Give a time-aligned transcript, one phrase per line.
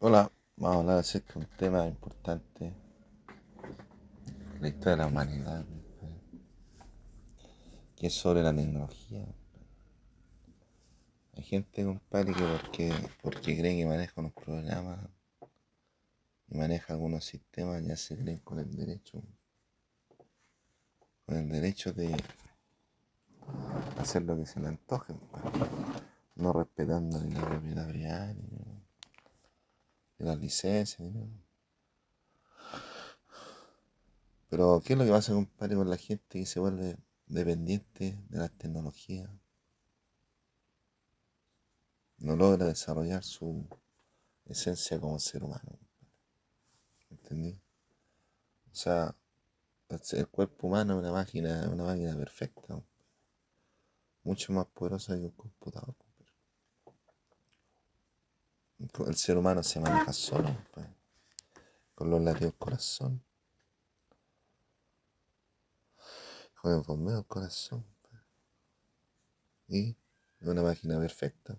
[0.00, 2.74] Hola, vamos a hablar acerca de un tema importante,
[4.60, 5.64] la historia de la humanidad,
[7.96, 9.24] que es sobre la tecnología.
[11.34, 14.98] Hay gente, compadre, que porque, porque cree que maneja unos programas
[16.48, 19.22] y maneja algunos sistemas, ya se creen con el derecho,
[21.24, 22.14] con el derecho de
[23.98, 25.14] hacer lo que se le antoje,
[26.34, 28.73] no respetando ni la propiedad privada, ni
[30.24, 31.28] de las licencias, ¿no?
[34.48, 38.38] Pero, ¿qué es lo que pasa, compadre, con la gente que se vuelve dependiente de
[38.38, 39.28] las tecnologías?
[42.18, 43.66] No logra desarrollar su
[44.46, 45.78] esencia como ser humano.
[47.10, 47.58] ¿Entendí?
[48.72, 49.14] O sea,
[49.88, 52.80] el cuerpo humano es una máquina, una máquina perfecta.
[54.22, 55.94] Mucho más poderosa que un computador
[59.06, 60.86] el ser humano se maneja solo, pues,
[61.94, 63.22] con los latidos corazón,
[66.60, 68.22] con el bombeo corazón, pues.
[69.68, 69.96] y
[70.40, 71.56] una máquina perfecta.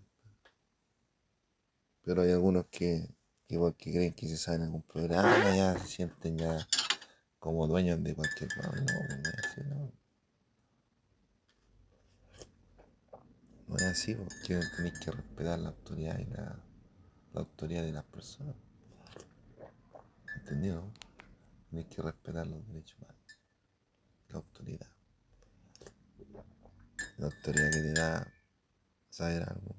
[2.03, 3.09] Pero hay algunos que,
[3.47, 6.67] igual que creen que se saben algún programa, ya se sienten ya
[7.39, 8.83] como dueños de cualquier no, no,
[9.63, 9.91] no no.
[13.75, 16.64] Es así, porque tenéis que respetar la autoridad y la
[17.35, 18.55] la autoridad de las personas.
[20.37, 20.89] ¿Entendido?
[21.69, 23.39] Tienes que respetar los derechos humanos.
[24.29, 24.87] La autoridad.
[27.17, 28.33] La autoridad que te da
[29.09, 29.75] saber algo.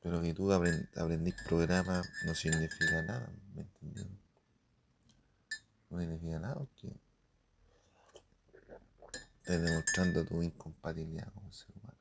[0.00, 4.06] Pero que tú aprendís programa no significa nada, ¿me entiendes?
[5.90, 6.92] No significa nada porque
[9.42, 11.98] Estás demostrando tu incompatibilidad como ser humano.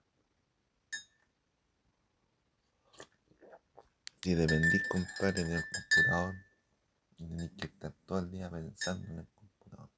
[4.22, 6.36] Si dependís, compadre, del computador,
[7.18, 9.90] tenés que estar todo el día pensando en el computador.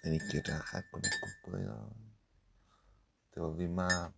[0.00, 1.92] Tenés que trabajar con el computador.
[3.30, 4.10] Te volvís más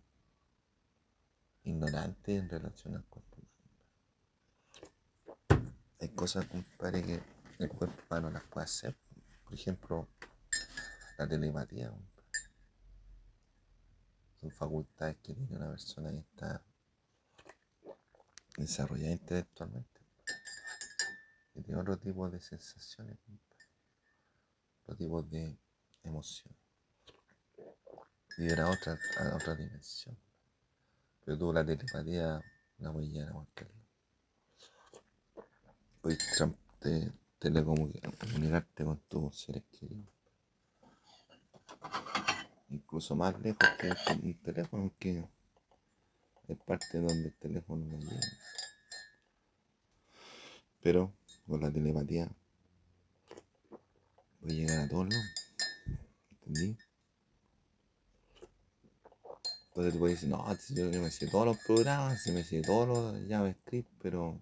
[1.63, 3.41] ignorante en relación al cuerpo
[5.49, 5.75] humano.
[5.99, 7.21] Hay cosas, compadre, que
[7.59, 8.95] el cuerpo humano las puede hacer.
[9.43, 10.07] Por ejemplo,
[11.17, 11.91] la telepatía.
[14.39, 16.63] Son facultades que tiene una persona que está
[18.57, 20.01] desarrollada intelectualmente.
[21.53, 23.17] Que tiene otro tipo de sensaciones,
[24.83, 25.57] otro tipo de
[26.03, 26.59] emociones.
[28.37, 28.99] Y era otra,
[29.33, 30.15] otra dimensión.
[31.25, 32.39] Pero tú la telepatía
[32.77, 33.87] la voy a llegar a cualquier lado.
[36.03, 36.17] Hoy
[36.79, 40.16] te, telecomunicarte con tus seres queridos
[42.69, 45.27] incluso más lejos que un teléfono, que
[46.47, 48.27] es parte donde el teléfono no llega.
[50.81, 51.13] Pero
[51.47, 52.29] con la telepatía
[54.41, 55.25] voy a llegar a todos lados.
[56.31, 56.77] ¿Entendí?
[59.67, 63.29] Entonces tú puedes decir, no, yo me sé todos los programas, me sé todos los
[63.29, 64.41] JavaScript, pero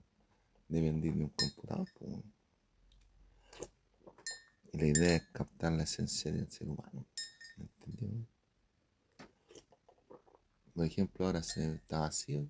[0.69, 1.89] dependí de un computador.
[4.71, 7.05] Y la idea es captar la esencia del ser humano.
[10.73, 12.45] Por ejemplo, ahora se está vacío.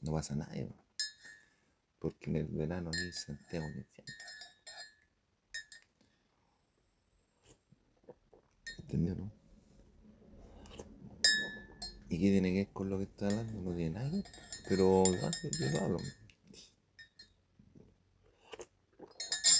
[0.00, 0.52] No, pasa nada.
[1.98, 3.84] Porque en el verano ni Santiago ni
[8.78, 9.32] ¿Entendió, no?
[12.08, 13.60] ¿Y qué tiene que ver con lo que está hablando?
[13.60, 14.10] No tiene nada
[14.68, 15.98] Pero yo lo hablo.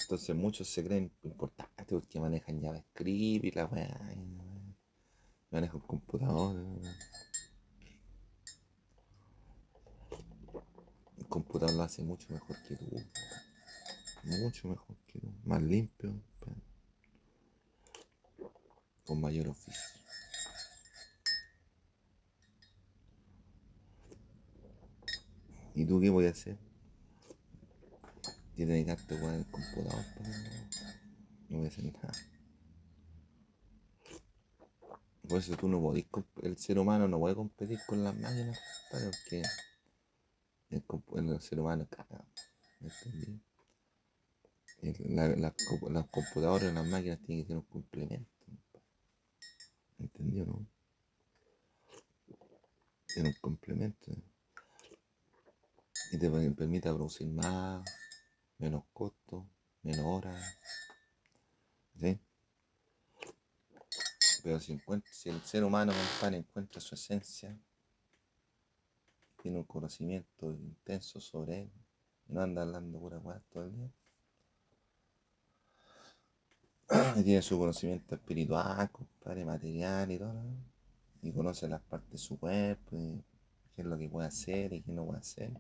[0.03, 4.01] Entonces muchos se creen importantes porque manejan JavaScript y la weá.
[5.51, 6.57] Manejo el computador.
[11.19, 12.87] El computador lo hace mucho mejor que tú.
[14.25, 15.33] Mucho mejor que tú.
[15.45, 16.15] Más limpio.
[19.05, 20.01] Con mayor oficio.
[25.75, 26.57] ¿Y tú qué voy a hacer?
[28.61, 30.05] y dedicarte con el computador,
[31.51, 32.13] no voy a hacer nada.
[35.29, 36.07] Por eso tú no podés,
[36.43, 38.59] el ser humano no puede competir con las máquinas,
[38.91, 39.43] porque
[40.71, 40.83] el,
[41.31, 41.87] el ser humano.
[42.81, 43.41] ¿Entendí?
[45.11, 45.55] La, la,
[45.91, 48.31] las computadoras las máquinas tienen que ser un complemento.
[49.99, 50.67] ¿Entendió, no?
[53.09, 54.13] Es un complemento.
[56.13, 57.85] Y te permite producir más
[58.59, 59.47] menos costo,
[59.83, 60.59] menos horas.
[64.43, 64.81] Pero si,
[65.29, 67.59] el ser humano, compadre, encuentra su esencia,
[69.43, 71.71] tiene un conocimiento intenso sobre él,
[72.29, 73.91] y no anda hablando pura weá todo el día,
[77.17, 80.71] y tiene su conocimiento espiritual, compadre, material y todo, ¿no?
[81.23, 83.23] y conoce las partes de su cuerpo,
[83.75, 85.51] qué es lo que puede hacer y qué no puede hacer.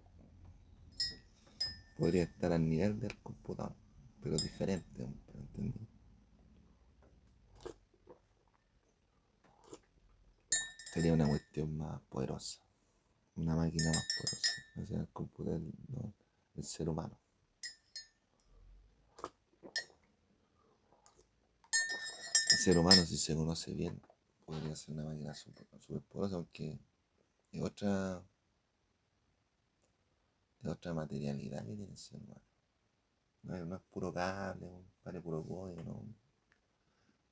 [1.98, 3.74] Podría estar al nivel del computador,
[4.22, 5.89] pero diferente, ¿entendí?
[10.92, 12.60] Sería una cuestión más poderosa,
[13.36, 16.12] una máquina más poderosa, no sea el computador, no,
[16.56, 17.16] el ser humano.
[22.50, 24.02] El ser humano, si se conoce bien,
[24.44, 25.64] podría ser una máquina super
[26.08, 26.80] poderosa, aunque
[27.52, 28.24] es otra,
[30.64, 32.42] es otra materialidad que tiene el ser humano.
[33.42, 34.66] No es, puro cable,
[35.04, 36.02] de puro código, no.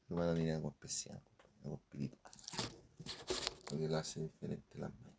[0.08, 1.20] El humano tiene algo especial,
[1.64, 2.32] algo espiritual,
[3.70, 5.14] lo que lo hace diferente las máquinas.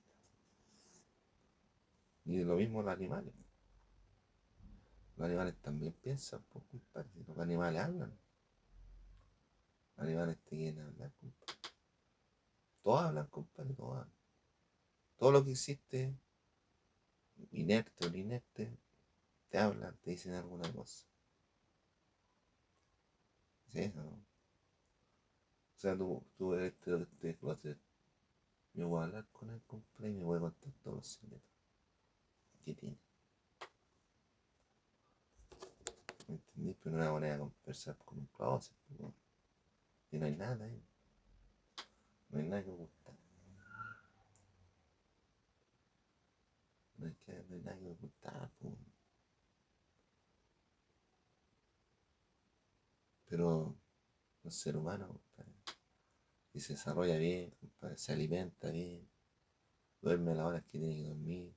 [2.26, 3.34] Y lo mismo los animales.
[5.18, 6.66] Los animales también piensan, pues,
[7.28, 8.18] Los animales hablan.
[9.96, 11.54] Los animales te quieren hablar, compadre.
[12.84, 14.14] Todos hablan, compadre, todos hablan.
[15.18, 16.16] Todo lo que existe,
[17.52, 18.78] inerte o inerte,
[19.50, 21.06] te hablan, te dicen alguna cosa.
[23.68, 23.80] ¿Sí?
[23.82, 24.10] eso, ¿no?
[24.10, 27.89] O sea, tú, tú eres este closet.
[28.80, 31.44] Yo voy a hablar con él, compadre, y me voy a contar todos los secretos
[32.64, 32.98] que tiene.
[36.30, 36.74] ¿Me entendí?
[36.76, 38.74] Pero no una manera de conversar con un closet.
[38.88, 39.16] pues, weón.
[40.12, 40.82] Y no hay nada ahí.
[42.30, 43.16] No hay nada que ocultar.
[47.00, 48.50] No hay, que, no hay nada que ocultar.
[48.60, 48.74] pues.
[53.28, 53.76] Pero
[54.46, 55.29] el ser humano, compadre,
[56.60, 57.54] se desarrolla bien,
[57.96, 59.08] se alimenta bien,
[60.02, 61.54] duerme a las horas que tiene que dormir.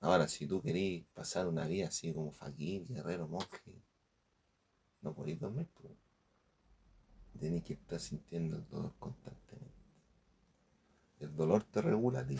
[0.00, 3.82] Ahora, si tú querés pasar una vida así como fakir, guerrero, monje,
[5.02, 5.92] no podés dormir, pues.
[7.38, 9.72] Tenés que estar sintiendo el dolor constantemente.
[11.20, 12.36] El dolor te regula ti.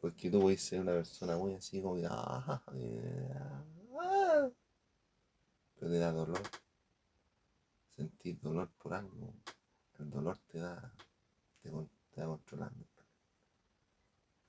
[0.00, 4.50] Porque tú puedes ser una persona muy así como que, "Ah, eh, ah",
[5.78, 6.40] pero te da dolor.
[7.96, 9.34] Sentir dolor por algo.
[9.98, 10.94] El dolor te da,
[11.62, 11.70] te,
[12.10, 12.86] te va controlando.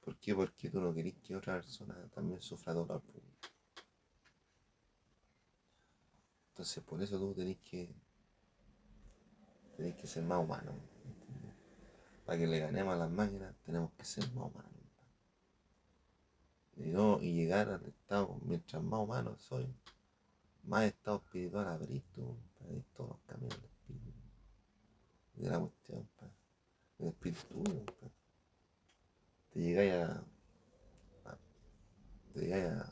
[0.07, 0.33] ¿Por qué?
[0.33, 3.01] Porque tú no querés que otra persona también sufra dolor.
[3.01, 3.23] pues.
[6.51, 7.93] Entonces por eso tú tenés que
[9.75, 10.71] tenés que ser más humano.
[11.05, 11.53] ¿entiendes?
[12.25, 14.71] Para que le ganemos a las máquinas tenemos que ser más humanos.
[16.77, 19.67] Y, no, y llegar al estado, mientras más humano soy,
[20.63, 24.13] más estado espiritual abrís tú, abrir todos los espíritu.
[25.35, 26.31] De la cuestión, pa.
[26.99, 28.11] el espíritu, pa.
[29.51, 30.23] te llegáis a,
[32.33, 32.91] te llegáis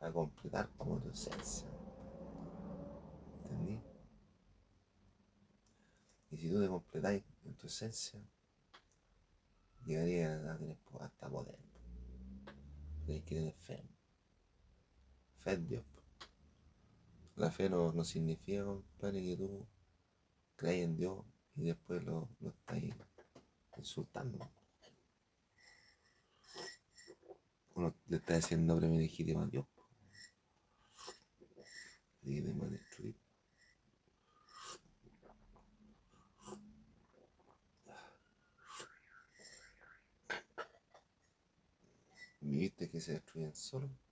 [0.00, 1.68] a, completar como tu esencia.
[3.42, 3.82] ¿Entendí?
[6.30, 8.20] Y si tú te completáis en tu esencia,
[9.84, 11.58] llegarías a tener hasta poder.
[13.04, 13.84] Tienes que tener fe.
[15.38, 15.95] Fe en Dios.
[17.36, 19.66] La fe no, no significa, compadre, que tú
[20.56, 21.24] creas en Dios
[21.54, 22.82] y después lo, lo estás
[23.76, 24.38] insultando.
[27.74, 29.66] Uno le está diciendo premio legítimo a Dios.
[32.22, 32.70] Y te va a.
[42.40, 44.05] ¿Viste que se destruyen solos?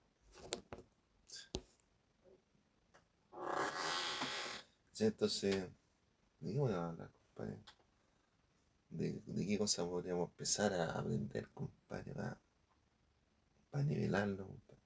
[4.95, 5.69] Sí, entonces,
[6.39, 7.59] ¿de a hablar, compadre?
[8.91, 12.39] ¿De, de qué cosa podríamos empezar a aprender, compadre, para,
[13.73, 14.83] para nivelarlo, compadre?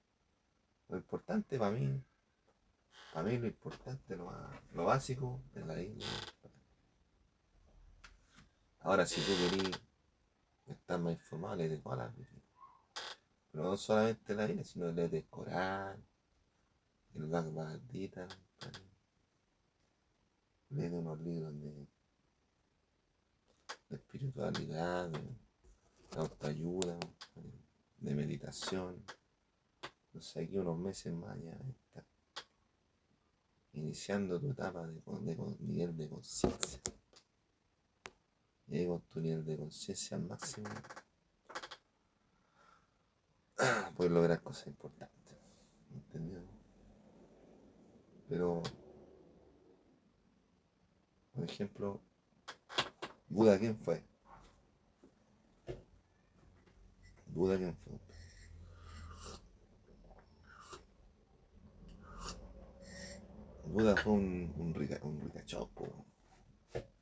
[0.87, 2.03] Lo importante para mí,
[3.13, 4.33] para mí lo importante, lo,
[4.73, 6.63] lo básico es la compadre.
[8.79, 9.79] Ahora, si tú querés
[10.65, 12.13] estar más informado, léete toda la.
[13.51, 16.03] Pero no solamente la Biblia, sino léete el Corán,
[17.13, 18.48] el Gita, compadre.
[20.69, 21.87] Léete unos libros de,
[23.89, 25.19] de espiritualidad, de,
[26.17, 26.97] autoayuda,
[27.97, 29.03] de meditación.
[30.13, 32.05] No sé, aquí unos meses más ya está
[33.73, 36.81] iniciando tu etapa de, nivel de conciencia.
[38.67, 40.69] Y ahí tu nivel de conciencia al máximo,
[43.95, 45.37] puedes lograr cosas importantes.
[45.91, 46.43] ¿Entendido?
[48.27, 48.61] Pero
[51.39, 52.01] Por ejemplo,
[53.29, 54.03] Buda, ¿quién fue?
[57.27, 57.93] Buda, ¿quién fue?
[63.63, 65.87] Buda fue un, un, rica, un ricachopo.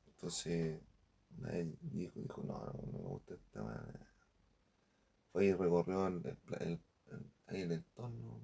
[0.06, 0.82] Entonces,
[1.40, 4.08] nadie dijo, dijo, no, no, no me gusta esta manera.
[5.32, 8.40] Fue y recorrió el, el, el, el entorno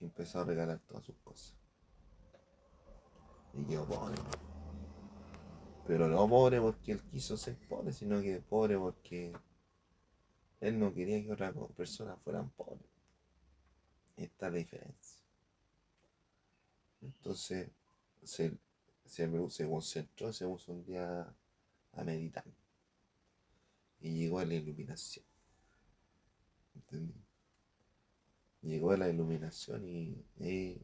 [0.00, 1.54] y empezó a regalar todas sus cosas.
[3.52, 4.16] Y quedó pobre.
[5.86, 9.32] Pero no pobre porque él quiso ser pobre, sino que pobre porque
[10.60, 12.88] él no quería que otras personas fueran pobres.
[14.16, 15.20] Esta es la diferencia.
[17.02, 17.68] Entonces
[18.22, 18.56] se,
[19.04, 21.34] se, se concentró, se puso un día
[21.92, 22.44] a meditar.
[24.00, 25.24] Y llegó a la iluminación.
[26.74, 27.14] ¿Entendí?
[28.62, 30.80] Llegó a la iluminación y,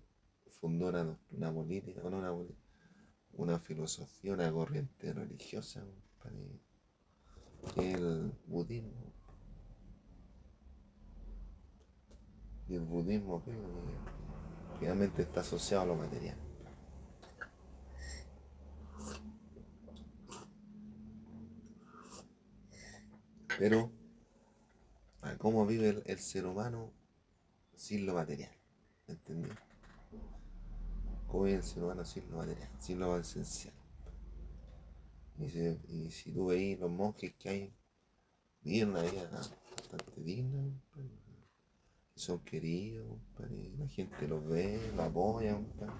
[0.60, 2.34] fundó una, una política, no una,
[3.34, 5.84] una filosofía, una corriente religiosa,
[7.76, 9.12] es el budismo.
[12.68, 13.52] Y el budismo que
[14.78, 16.36] finalmente está asociado a lo material.
[23.58, 23.90] Pero,
[25.38, 26.92] ¿cómo vive el, el ser humano
[27.74, 28.52] sin lo material?
[29.06, 29.50] ¿Entendí?
[31.30, 33.74] ¿Cómo vive el ser humano sin lo material, sin lo esencial?
[35.38, 37.74] Y si, y si tú veis los monjes que hay,
[38.62, 40.60] viven una vida bastante digna,
[42.16, 45.94] son queridos, compadre, la gente los ve, los apoya, compadre.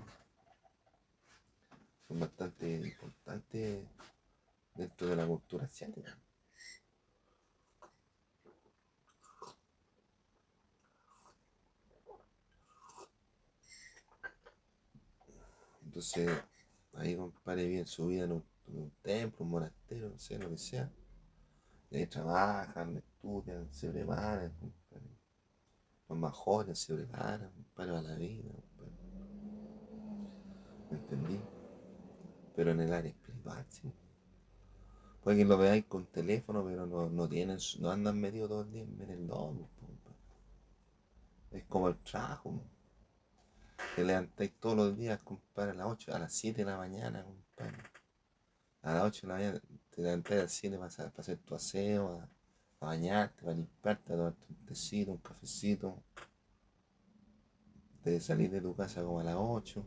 [2.08, 3.86] Son bastante importantes
[4.74, 6.18] dentro de la cultura asiática.
[15.90, 16.30] Entonces,
[16.92, 20.88] ahí compadre bien su vida en un, templo, un monasterio, no sé, lo que sea.
[21.90, 25.18] Y ahí trabajan, estudian, se preparan, compadre.
[26.08, 28.92] Los más jóvenes se preparan, compadre, a la vida, compadre.
[30.92, 31.40] ¿Me entendí?
[32.54, 33.92] Pero en el área espiritual, sí.
[35.24, 38.70] Puede que lo veáis con teléfono, pero no, no tienen, no andan medio todo el
[38.70, 40.20] día en el lomo, compadre.
[41.50, 42.62] Es como el trabajo,
[43.96, 47.24] te levantáis todos los días, compadre, a las 8, a las 7 de la mañana,
[47.24, 47.82] compadre.
[48.82, 49.60] A las 8 de la mañana
[49.90, 52.28] te levantáis a las 7 para, para hacer tu aseo, a,
[52.80, 56.02] a bañarte, para limpiarte, a tomarte un tecito, un cafecito.
[58.04, 59.84] De salir de tu casa como a las 8.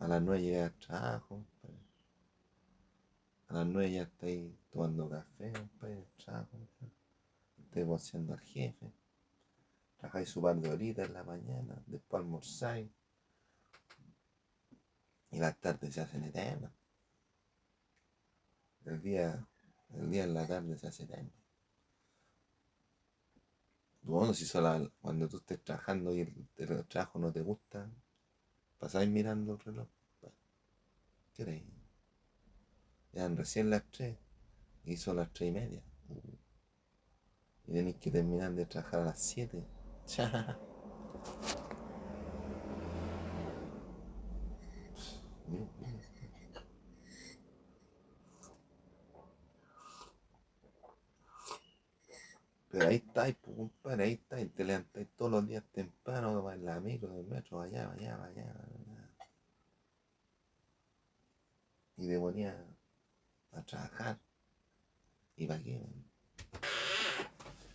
[0.00, 1.84] A las 9 llegas al trabajo, compadre.
[3.48, 6.94] A las 9 ya estáis tomando café, compadre, el trabajo, compadre.
[7.58, 8.92] Estáis voceando al jefe
[10.04, 12.90] trabajáis su par de horitas en la mañana, después almorzáis.
[15.30, 16.72] Y las tardes se hacen eternas.
[18.84, 19.48] El día,
[19.94, 21.30] el día en la tarde se hace eterno.
[24.02, 27.90] Bueno, si solo cuando tú estés trabajando y el, trabajo no te gusta,
[28.78, 29.88] pasáis mirando el reloj.
[31.32, 31.64] ¿Qué crees?
[33.14, 34.18] Eran recién las tres
[34.84, 35.82] y son las tres y media.
[37.66, 39.64] Y tenéis que terminar de trabajar a las siete.
[52.70, 56.64] Pero ahí estáis, pues, compadre, ahí estáis, te levantáis todos los días temprano, vas en
[56.64, 59.10] la micro del metro, allá, allá, allá, allá.
[61.96, 62.66] Y te ponía
[63.52, 64.18] a trabajar.
[65.36, 65.80] ¿Y para qué?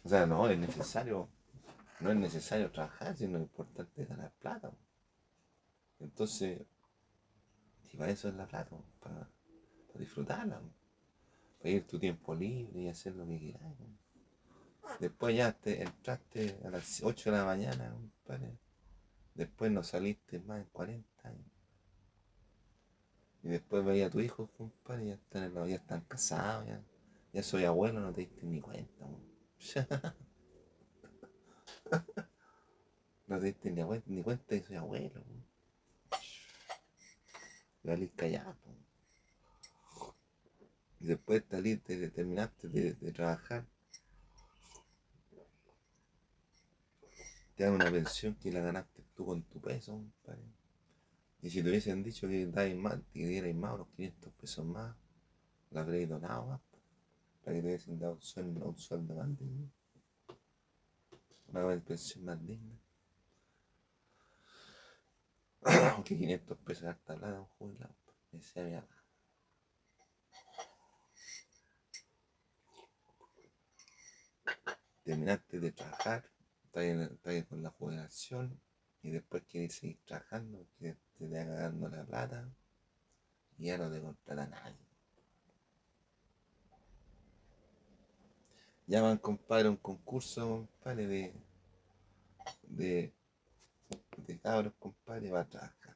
[0.04, 1.30] O sea, no, es necesario
[2.00, 4.72] no es necesario trabajar, sino importante ganar plata.
[6.00, 6.62] Entonces,
[7.90, 9.30] si para eso es la plata, para,
[9.96, 10.62] disfrutarla,
[11.58, 13.74] para ir tu tiempo libre y hacer lo que quieras.
[15.00, 18.58] Después ya te entraste a las 8 de la mañana, compadre.
[19.36, 21.52] Después no saliste más en 40 años.
[23.44, 26.82] Y después veía a tu hijo, compadre, ya están, ya están casados, ya,
[27.34, 29.06] ya soy abuelo, no te diste ni cuenta.
[33.28, 35.24] no te diste ni, cuenta de soy abuelo.
[37.84, 38.56] Salís callado.
[41.00, 43.66] Y después te terminaste de, trabajar.
[47.56, 50.44] Te dan una pensión que la ganaste tú con tu peso, compadre.
[51.42, 54.96] Y si te hubiesen dicho que dais más, que dierais más, unos 500 pesos más,
[55.72, 56.62] la habréis donado
[57.44, 59.72] para que te hubiesen dado un sueldo, un
[61.52, 62.80] una pensión más digna.
[65.94, 67.96] Aunque 500 pesos hasta la un jubilado.
[68.32, 69.00] decía mi.
[75.04, 76.30] Terminaste de trabajar,
[76.64, 78.62] estás con la jubilación
[79.02, 82.48] y después quieres seguir trabajando, que te está ganando la plata
[83.58, 84.89] y ya no te contrata nadie.
[88.90, 91.34] Llaman, compadre, a un concurso, compadre, de,
[92.64, 93.14] de,
[94.18, 95.96] de cabros, compadre, va a trabajar.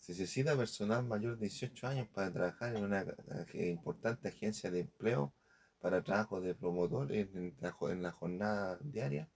[0.00, 3.06] Se necesita personal mayor de 18 años para trabajar en una
[3.54, 5.32] importante agencia de empleo
[5.80, 7.54] para trabajo de promotor en,
[8.02, 9.30] la jornada diaria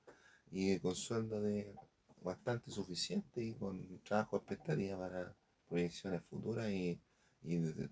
[0.51, 1.77] y con sueldo de
[2.23, 5.33] bastante suficiente y con trabajo expectativa para
[5.69, 7.01] proyecciones futuras y,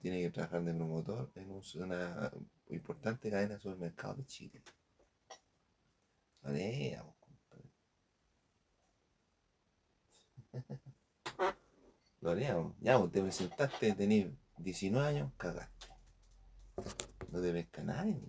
[0.02, 2.32] tiene que trabajar de promotor en una
[2.70, 4.62] importante cadena de supermercados de Chile.
[6.44, 6.50] Lo
[7.18, 7.70] compadre.
[12.20, 15.86] Lo Ya, vos te presentaste, tenés 19 años, cagaste.
[17.30, 18.20] No te pesca nadie.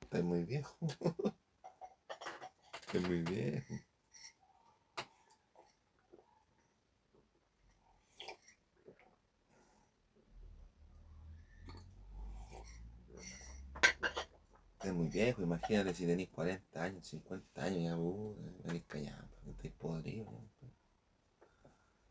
[0.00, 0.76] Estás muy viejo.
[2.86, 3.74] Estás muy viejo.
[14.82, 19.74] Es muy viejo, imagínate si tenéis 40 años, 50 años, ya vos, venís callado, estáis
[19.74, 20.28] podridos.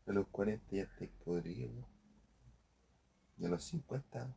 [0.06, 1.84] A los 40 ya estáis podridos.
[3.38, 4.36] Y a los 50,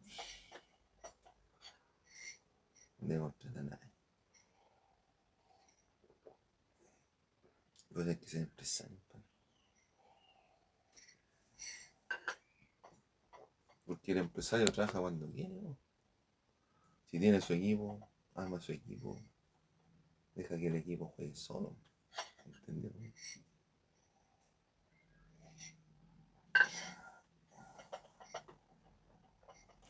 [2.99, 3.91] no demostrate a nadie.
[7.91, 8.97] Pues hay que ser empresario.
[13.85, 15.77] Porque el empresario trabaja cuando quiere.
[17.05, 19.19] Si tiene su equipo, ama su equipo,
[20.35, 21.75] deja que el equipo juegue solo.
[22.45, 22.91] ¿Entendió?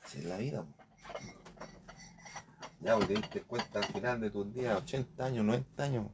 [0.04, 0.66] Así es la vida.
[2.82, 6.08] Ya, porque te cuenta al final de tus días, 80 años, 90 años,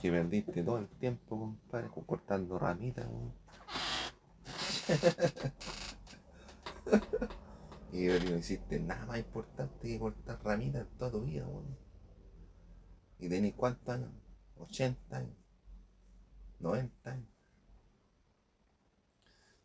[0.00, 3.06] que perdiste todo el tiempo, compadre, cortando ramitas.
[7.92, 11.46] Y no hiciste nada más importante que cortar ramitas en toda tu vida,
[13.18, 14.10] Y tenés cuántos años?
[14.56, 15.36] 80 años.
[16.58, 17.28] 90 años.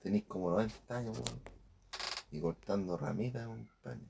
[0.01, 1.21] Tenés como 90 años,
[2.31, 4.01] Y cortando ramitas, compadre.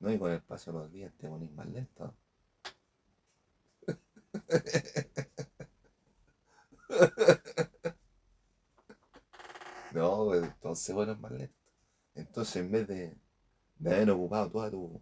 [0.00, 2.14] No, y con el paso de los días te ponís más lento.
[9.92, 11.61] no, entonces bueno, es más lento.
[12.14, 13.16] Entonces, en vez de,
[13.80, 15.00] haber ocupado toda tu,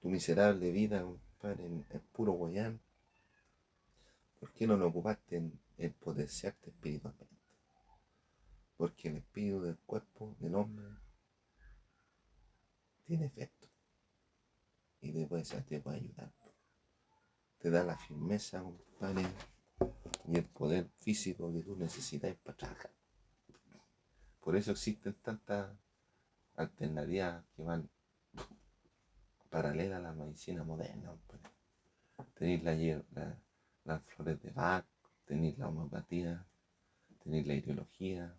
[0.00, 1.04] tu miserable vida
[1.42, 2.80] en, puro guayán,
[4.40, 5.36] ¿por qué no lo ocupaste
[5.78, 7.34] en, potenciarte espiritualmente?
[8.76, 10.86] Porque el espíritu del cuerpo del hombre
[13.06, 13.68] tiene efecto
[15.00, 16.32] y puede, te puede ayudar.
[17.58, 19.26] Te da la firmeza, compadre,
[20.26, 22.90] y el poder físico que tú necesitas para trabajar.
[24.40, 25.70] Por eso existen tantas
[26.56, 27.88] alternativas que van
[29.50, 31.12] paralelas a la medicina moderna.
[31.26, 31.40] Pues.
[32.34, 33.38] Tenéis la,
[33.84, 34.84] las flores de Bach,
[35.24, 36.44] tenéis la homeopatía,
[37.22, 38.34] tenéis la ideología,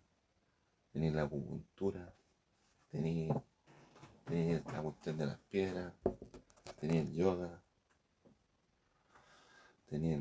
[0.92, 2.14] tenéis la acupuntura,
[2.90, 3.32] tenéis,
[4.28, 5.92] la cuestión de las piedras,
[6.80, 7.62] tenéis el yoga,
[9.88, 10.20] tenéis,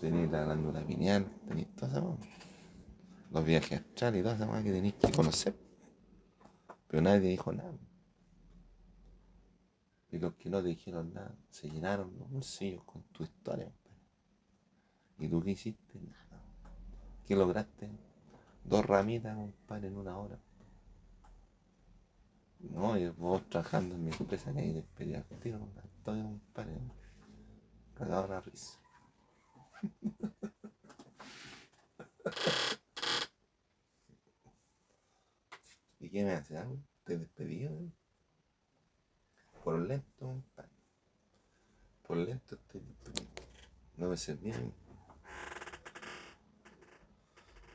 [0.00, 2.04] tenéis la glándula pineal, tenéis todas esas
[3.30, 5.73] los viajes astrales y todas esas que tenéis que conocer.
[6.94, 7.76] Pero nadie dijo nada.
[10.12, 13.72] Y los que no te dijeron nada se llenaron los bolsillos con tu historia.
[15.18, 15.98] ¿Y tú qué hiciste?
[15.98, 16.40] Nada.
[17.26, 17.90] ¿Qué lograste?
[18.62, 20.38] Dos ramitas, compadre, en una hora.
[22.60, 26.78] No, y vos trabajando en mi empresa que hay despedida tío, estoy compadre.
[27.96, 28.78] Cagado la risa.
[36.14, 36.56] qué me hace?
[36.56, 36.78] algo?
[37.02, 37.76] ¿Te despedido?
[39.64, 40.44] Por lento,
[42.06, 43.32] Por lento estoy despedido.
[43.96, 44.72] No me bien.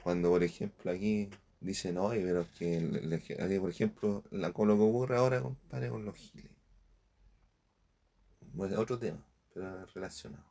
[0.01, 5.17] Cuando, por ejemplo, aquí dicen, oye, pero que, por ejemplo, la, con lo que ocurre
[5.17, 6.51] ahora, compadre, con los giles.
[8.77, 9.21] otro tema,
[9.53, 10.45] pero relacionado.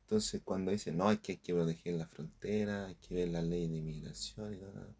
[0.00, 3.42] Entonces, cuando dicen, no, es que hay que proteger la frontera, hay que ver la
[3.42, 4.96] ley de inmigración y todo,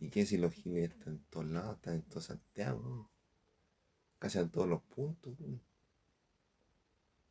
[0.00, 1.76] ¿Y qué si los giles están en todos lados?
[1.76, 3.10] Están en todo Santiago.
[4.18, 5.34] Casi en todos los puntos.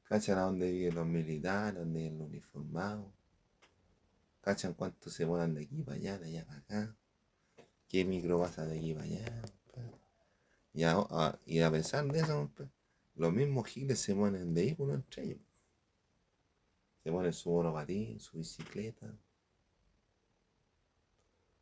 [0.04, 3.12] Cachan a dónde viven los militares, dónde viven los uniformados.
[4.42, 6.98] Cachan cuánto se mueven de aquí para allá, de allá para acá.
[7.90, 9.42] ¿Qué micro pasa de aquí para allá?
[10.74, 12.50] Y a, y a pesar de eso,
[13.16, 15.40] los mismos giles se ponen en vehículos entre ellos.
[17.04, 19.14] Se ponen su monopatín, su bicicleta.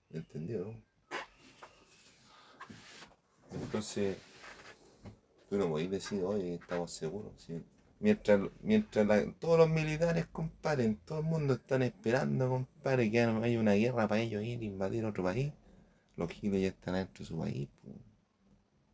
[0.10, 0.85] ¿Entendió?
[3.51, 4.17] Entonces,
[5.49, 7.34] tú no podés decir, oye, estamos seguros.
[7.99, 9.08] Mientras, mientras
[9.39, 14.21] todos los militares, compadre, todo el mundo están esperando, compadre, que haya una guerra para
[14.21, 15.53] ellos ir a invadir otro país,
[16.15, 17.69] los giles ya están dentro de su país,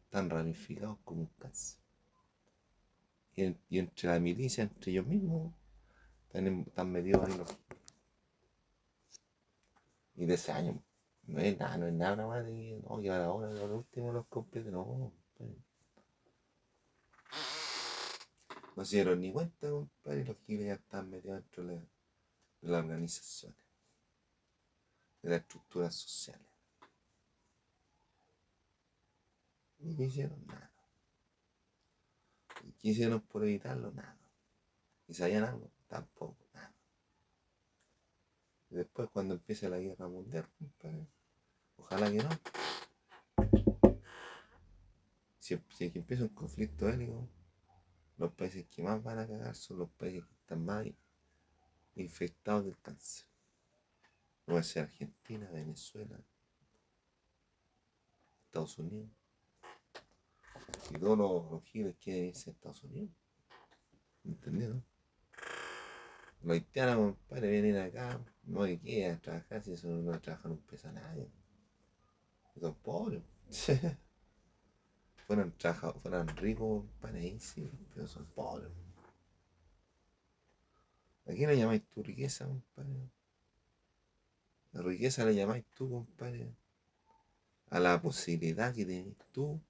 [0.05, 1.77] están ramificados como un caso.
[3.35, 5.53] Y, entre la milicia, entre ellos mismos,
[6.27, 7.57] están, metidos ahí los
[10.15, 10.81] Y de ese año,
[11.31, 14.27] no es nada, no es nada más de que, no, que ahora, los últimos los
[14.27, 15.13] completos, no,
[18.75, 21.87] No se dieron ni cuenta, compadre, y los giles ya están metidos dentro de,
[22.61, 23.57] las organizaciones,
[25.21, 26.47] de las estructuras sociales.
[29.79, 30.71] Ni hicieron nada.
[32.63, 33.91] ¿Y qué hicieron por evitarlo?
[33.91, 34.17] Nada.
[35.07, 35.71] ¿Y sabían algo?
[35.87, 36.73] Tampoco, nada.
[38.69, 41.07] Y después cuando empiece la guerra mundial, compadre,
[41.81, 42.29] ojalá que no.
[45.39, 47.27] Si, si empieza un conflicto bélico,
[48.17, 50.85] los países que más van a cagar son los países que están más
[51.95, 53.27] infectados del cáncer.
[54.45, 56.19] No va a ser Argentina, Venezuela,
[58.45, 59.09] Estados Unidos.
[60.91, 63.11] Y todos los, giles quieren irse a Estados Unidos.
[64.23, 64.83] ¿Entendido?
[66.43, 70.61] Los haitianos, compadre, vienen acá, no hay que a trabajar si eso no trabajan un
[70.61, 71.40] peso a nadie.
[72.59, 73.23] Son pobres.
[75.25, 75.53] fueran,
[76.01, 78.71] fueran ricos, paraísos, pero son pobres.
[81.25, 83.09] ¿A quién le llamáis tu riqueza, compadre?
[84.73, 86.53] La riqueza le llamáis tú, compadre,
[87.69, 89.61] a la posibilidad que tenés tú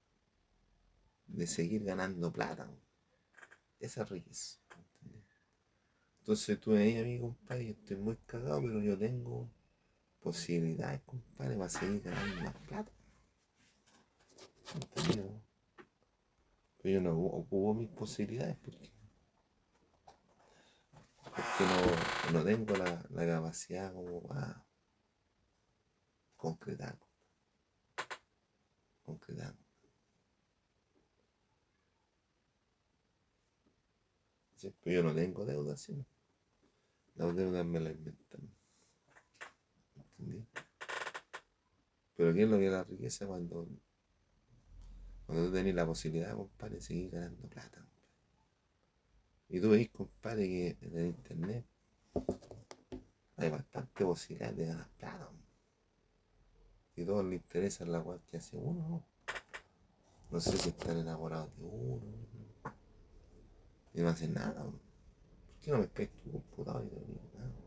[1.26, 2.68] de seguir ganando plata.
[3.80, 4.58] Esa riqueza.
[6.20, 9.48] Entonces tú me dices a mí, compadre, yo estoy muy cagado, pero yo tengo
[10.22, 12.92] posibilidades, compadre, para seguir ganando más plata.
[14.74, 15.42] ¿Entendido?
[16.78, 18.92] Pero yo no ocupo mis posibilidades porque,
[21.22, 24.64] porque no, tengo la, capacidad como para
[26.36, 26.98] concretar.
[29.04, 29.54] Concretar.
[34.82, 36.06] pero yo no tengo deuda, ¿sí?
[37.16, 38.51] Las deudas me las inventan.
[40.22, 40.46] ¿Entendí?
[42.16, 43.66] Pero ¿qué es lo es la riqueza cuando
[45.26, 47.86] cuando tú tenés la posibilidad, compadre, de seguir ganando plata.
[49.48, 51.64] Y tú veis, compadre, que en el internet
[53.36, 55.30] hay bastante posibilidad de ganar plata.
[56.96, 59.06] Y a todos interesa la cual que hace uno.
[60.30, 62.02] No sé si están enamorados de uno.
[63.94, 64.64] Y no hacen nada.
[64.64, 64.80] ¿Por
[65.62, 67.61] qué no me pescas tu computador y te nada?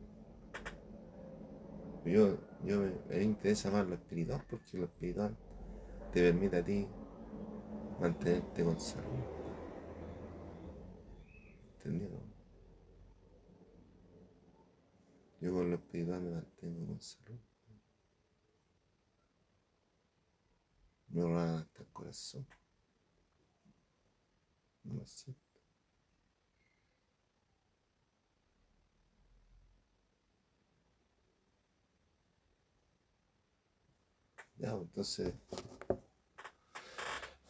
[2.05, 5.35] Yo, yo me, me interesa más lo espiritual porque lo espiritual
[6.13, 6.87] te permite a ti
[7.99, 9.23] mantenerte con salud.
[11.77, 12.21] ¿Entendido?
[15.41, 17.39] Yo con lo espiritual me mantengo con salud.
[21.09, 22.47] Me roban hasta el corazón.
[24.83, 25.44] No lo siento.
[34.57, 35.33] Ya, entonces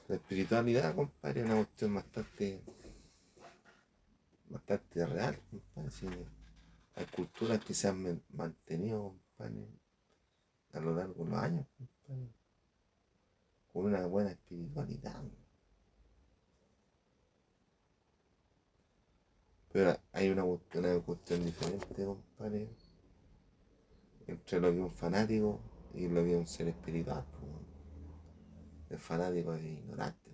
[0.07, 2.61] la espiritualidad, compadre, es una cuestión bastante,
[4.49, 6.25] bastante real, compadre.
[6.95, 9.67] hay culturas que se han mantenido, compadre,
[10.73, 12.29] a lo largo de los años, compadre,
[13.71, 15.23] con una buena espiritualidad.
[19.71, 22.69] Pero hay una, una cuestión diferente, compadre,
[24.27, 25.59] entre lo que un fanático
[25.95, 27.25] y lo es un ser espiritual.
[28.89, 30.29] El fanático es ignorante.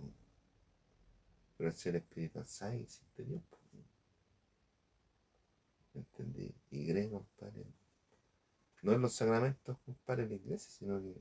[1.57, 3.41] Pero el ser espiritual sabe que existe Dios.
[5.93, 6.53] ¿Entendí?
[6.71, 7.65] Y cree, compadre.
[8.81, 11.15] No en los sacramentos, compadre, de la iglesia, sino que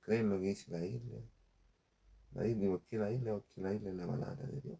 [0.00, 1.18] cree en lo que dice la isla.
[2.32, 3.32] La isla, ¿por qué la isla?
[3.32, 4.78] Porque la isla es la palabra de Dios.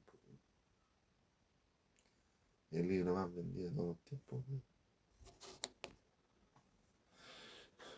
[2.70, 4.44] El libro más vendido de todos los tiempos.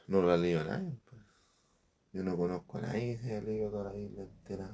[0.08, 0.98] No lo ha leído nadie.
[2.14, 4.70] Yo no conozco a nadie que haya leído toda la Biblia entera.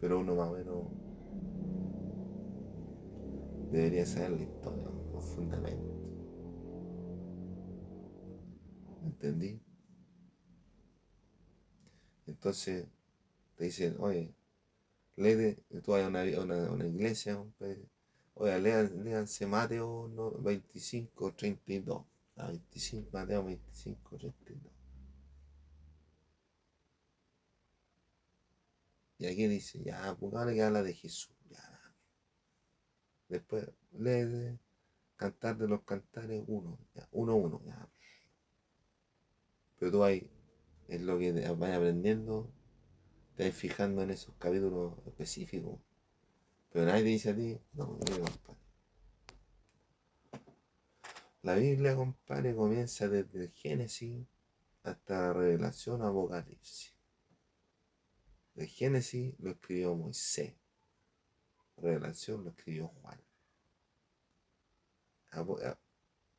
[0.00, 0.88] Pero uno más o menos
[3.70, 5.94] debería saber la historia, los fundamentos.
[9.04, 9.60] ¿Entendí?
[12.26, 12.88] Entonces
[13.54, 14.34] te dicen, oye,
[15.14, 17.40] lee, tú vas a una, una, una iglesia,
[18.34, 22.04] oye, lean, léanse Mateo no, 25, 32.
[22.34, 24.79] 25, Mateo 25, 32.
[29.20, 31.36] Y aquí dice, ya, pues ahora que habla de Jesús.
[31.50, 31.94] Ya.
[33.28, 34.58] Después, lee
[35.16, 36.78] Cantar de los Cantares 1,
[37.12, 37.86] uno, uno, ya.
[39.78, 40.30] Pero tú ahí,
[40.88, 42.50] es lo que vas aprendiendo,
[43.36, 45.78] te vas fijando en esos capítulos específicos.
[46.72, 48.60] Pero nadie te dice a ti, no, mire, compadre.
[51.42, 54.26] La Biblia, compadre, comienza desde el Génesis
[54.82, 56.99] hasta la revelación Apocalipsis.
[58.66, 60.54] Génesis lo escribió Moisés.
[61.76, 63.20] Revelación lo escribió Juan.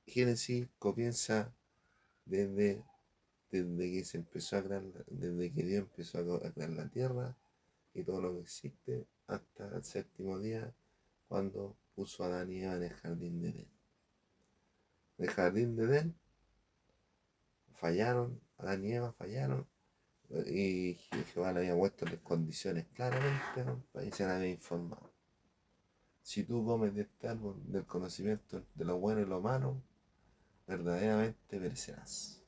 [0.05, 1.53] Génesis comienza
[2.25, 2.84] desde
[3.51, 7.36] desde que se empezó a crear, desde que Dios empezó a crear la tierra
[7.93, 10.73] y todo lo que existe, hasta el séptimo día,
[11.27, 13.67] cuando puso a Adán y Eva en el jardín de Edén.
[15.17, 16.15] El jardín de Edén
[17.75, 19.67] fallaron, Adán y Eva fallaron,
[20.48, 20.96] y
[21.34, 23.65] Jehová le había puesto las condiciones claramente,
[24.06, 25.12] y se le había informado.
[26.22, 29.82] Si tú comes de este árbol del conocimiento de lo bueno y lo malo,
[30.67, 32.41] verdaderamente perecerás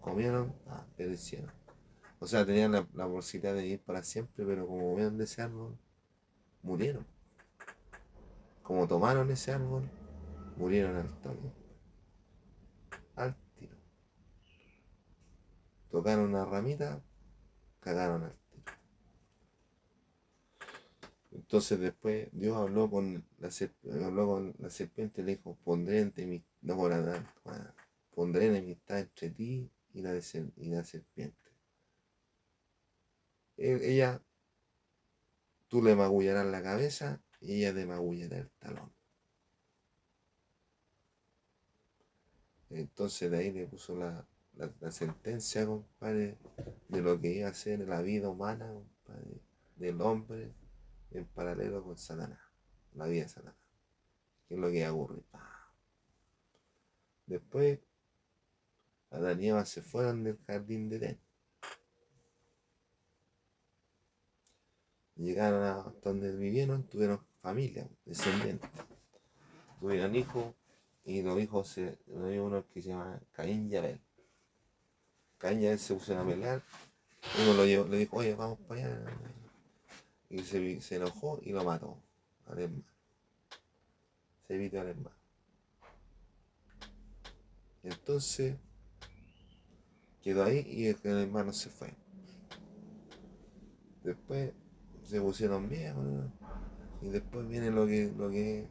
[0.00, 0.54] comieron,
[0.96, 1.52] perecieron.
[2.20, 5.78] O sea, tenían la, posibilidad de ir para siempre, pero como ven de ese árbol,
[6.62, 7.06] murieron.
[8.62, 9.88] Como tomaron ese árbol,
[10.56, 11.52] murieron al toque.
[13.14, 13.76] Al tiro.
[15.90, 17.02] Tocaron una ramita,
[17.80, 18.72] cagaron al tiro.
[21.32, 26.76] Entonces después Dios habló con la, serpiente y le dijo, pondré entre mi, no
[28.14, 30.14] pondré enemistad entre ti y la,
[30.56, 31.50] y la serpiente.
[33.56, 34.22] E, ella,
[35.68, 38.92] tú le magullarás la cabeza y ella te magullará el talón.
[42.70, 44.26] Entonces de ahí le puso la,
[44.90, 46.38] sentencia, compadre,
[46.88, 49.40] de lo que iba a ser la vida humana, compadre,
[49.76, 50.52] del hombre
[51.10, 52.40] en paralelo con Satanás,
[52.94, 53.56] la vida de Satanás,
[54.48, 55.22] que es lo que ocurre.
[57.26, 57.78] Después
[59.10, 61.20] Adán y Eva se fueron del jardín de Edén.
[65.16, 68.70] Llegaron a donde vivieron, tuvieron familia, descendientes.
[69.80, 70.54] Tuvieron hijos
[71.04, 74.00] y los hijos se, uno que se llama Caín y Abel.
[75.42, 76.62] Y Abel se pusieron a pelear.
[77.42, 79.04] Uno lo llevó, le dijo, oye, vamos para allá.
[80.30, 81.96] Y se, se enojó y lo mató
[82.46, 82.84] al hermano.
[84.46, 85.16] Se evitó al hermano.
[87.82, 88.56] Entonces,
[90.22, 91.94] quedó ahí y el, hermano se fue.
[94.02, 94.52] Después
[95.04, 96.04] se pusieron viejos
[97.00, 98.66] y después viene lo que lo que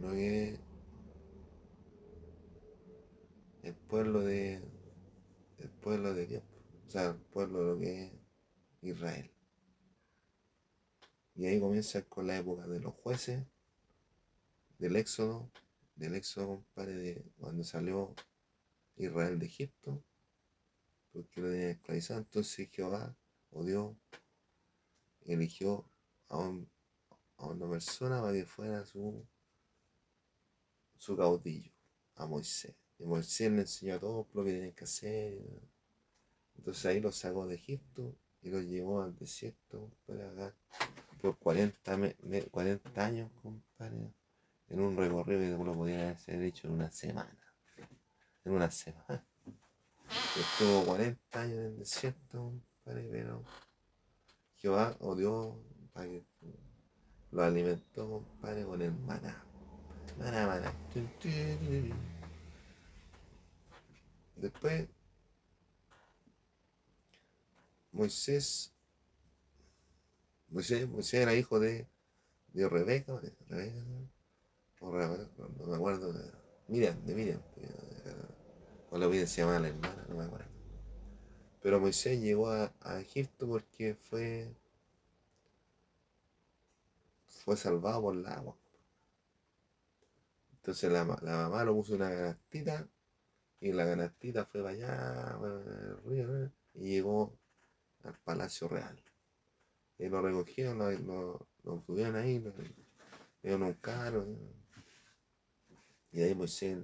[0.00, 0.58] lo que
[3.64, 4.62] el pueblo de
[5.58, 6.42] el pueblo de Dios,
[6.86, 8.12] o sea, el pueblo de lo que es
[8.82, 9.30] Israel.
[11.34, 13.42] Y ahí comienza con la época de los jueces,
[14.78, 15.50] del éxodo,
[15.96, 18.14] del éxodo, compadre, de cuando salió
[18.96, 20.04] Israel de Egipto,
[21.12, 22.20] porque lo tenían esclavizado.
[22.20, 23.16] Entonces Jehová,
[23.50, 23.96] o Dios,
[25.24, 25.88] eligió
[26.28, 26.38] a,
[27.38, 29.26] una persona para que fuera su,
[30.98, 31.72] su caudillo,
[32.16, 32.83] a Moisés.
[32.98, 35.38] Y Moisés le enseñó a todos lo que tenían que hacer.
[36.56, 40.54] Entonces ahí lo sacó de Egipto y lo llevó al desierto, para
[41.20, 42.14] por 40,
[42.50, 44.12] 40 años, compadre,
[44.68, 47.44] en un recorrido que uno podía hacer hecho en una semana
[48.44, 49.24] en una semana.
[50.38, 52.52] Estuvo 40 años en el desierto,
[52.84, 53.42] pero
[54.56, 55.56] Jehová o Dios
[57.30, 59.44] lo alimentó, compadre, con el maná.
[60.18, 60.72] Maná, maná.
[64.36, 64.88] Después,
[67.92, 68.72] Moisés,
[70.48, 71.86] Moisés, Moisés era hijo de,
[72.52, 73.20] de Rebeca, o
[74.90, 76.30] Rebeca, no me acuerdo, de
[76.68, 77.42] Miriam, de Miriam
[78.94, 80.46] o la vida se llamaba la hermana, no me acuerdo.
[81.60, 84.54] Pero Moisés llegó a, Egipto porque fue,
[87.26, 88.56] fue salvado por el agua.
[90.58, 92.86] Entonces la, mamá lo puso una canastita
[93.64, 97.34] y la canastita fue para allá, el río, y llegó
[98.02, 99.02] al Palacio Real.
[99.96, 102.52] Y lo recogieron, lo, lo, tuvieron ahí, lo,
[103.42, 104.26] dieron un carro.
[106.12, 106.76] Y ahí Moisés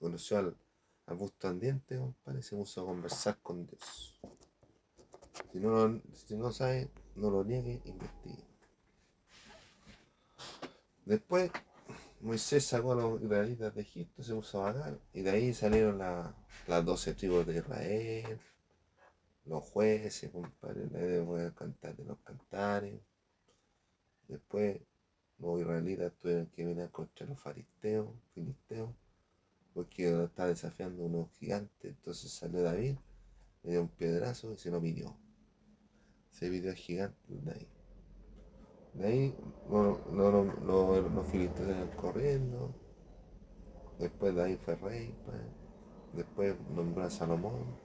[0.00, 0.56] conoció al,
[1.06, 4.18] al busto andiente, compadre, se puso a conversar con Dios.
[5.52, 8.44] Si no, lo, si no sabe, no lo niegue, investigue.
[11.04, 11.52] Después,
[12.24, 15.98] Moisés sacó a los israelitas de Egipto, se puso a vagar, y de ahí salieron
[15.98, 18.40] las doce tribus de Israel,
[19.44, 22.98] los jueces, compadre, de cantar de los cantares.
[24.26, 24.80] Después,
[25.38, 28.88] los israelitas tuvieron que venir contra los faristeos, filisteos,
[29.74, 31.90] porque estaba desafiando unos gigantes.
[31.90, 32.96] Entonces salió David,
[33.64, 35.14] le dio un piedrazo y se lo pidió.
[36.30, 37.73] Se pidió al gigante
[38.94, 39.20] de ahí.
[39.30, 39.36] De ahí
[40.64, 42.74] los salieron corriendo.
[43.98, 45.14] Después David fue rey.
[45.24, 45.38] Pues.
[46.12, 47.78] Después nombró a Salomón.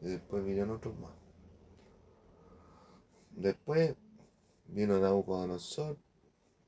[0.00, 1.12] Y después vinieron otros más.
[3.30, 3.96] Después
[4.66, 5.96] vino Nabucodonosor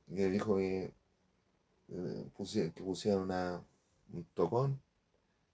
[0.08, 0.92] le dijo que,
[1.88, 3.64] eh, que pusieran una,
[4.12, 4.80] un tocón,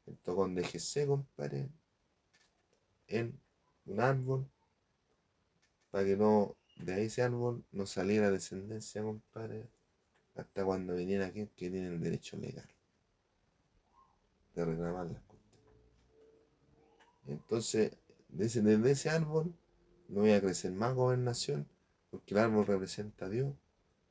[0.06, 1.68] el tocón de Jesé, compadre,
[3.06, 3.38] en
[3.86, 4.46] un árbol,
[5.90, 9.68] para que no, de ese árbol no saliera descendencia, compadre,
[10.34, 12.68] hasta cuando viniera aquel que tiene el derecho legal
[14.54, 15.44] de reclamar las cosas.
[17.26, 17.92] Entonces,
[18.28, 19.54] desde, desde ese árbol
[20.08, 21.68] no voy a crecer más gobernación
[22.10, 23.54] porque el árbol representa a Dios.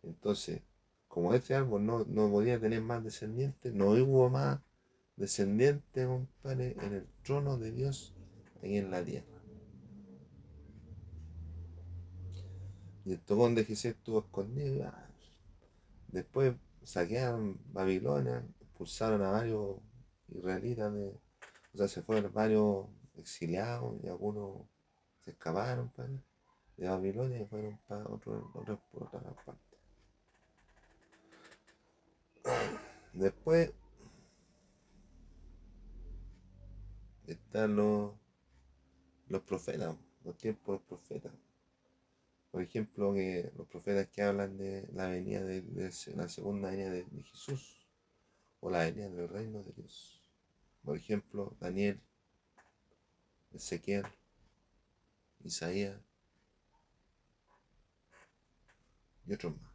[0.04, 0.62] Entonces,
[1.08, 4.60] como este árbol no, podía tener más descendientes, no hubo más
[5.18, 8.14] descendientes, compadre, en el trono de Dios
[8.64, 9.39] ahí en la tierra.
[13.10, 14.94] Y el tocón de Jesús estuvo escondido.
[16.10, 19.78] Después saquearon Babilonia, expulsaron a varios
[20.28, 21.20] israelitas, o
[21.78, 22.86] sea, se fueron varios
[23.18, 24.68] exiliados y algunos
[25.22, 25.90] se escaparon.
[25.90, 26.22] Padre
[26.78, 29.78] de Babilonia y fueron para otro, otro, por otra parte.
[33.14, 33.74] Después
[37.26, 38.14] están los,
[39.30, 41.49] los profetas, los tiempos de los profetas.
[42.52, 45.64] Por ejemplo, los profetas que hablan de la venida de,
[46.16, 47.88] la segunda venida de, Jesús
[48.60, 50.24] o la venida del reino de Dios.
[50.84, 52.02] Por ejemplo, Daniel,
[53.54, 54.06] Ezequiel,
[55.44, 56.00] Isaías,
[59.28, 59.70] y otros más.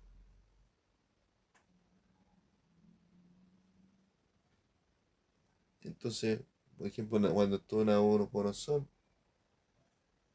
[5.82, 6.40] Entonces,
[6.76, 8.84] por ejemplo, cuando estuvo Nabucodonosor,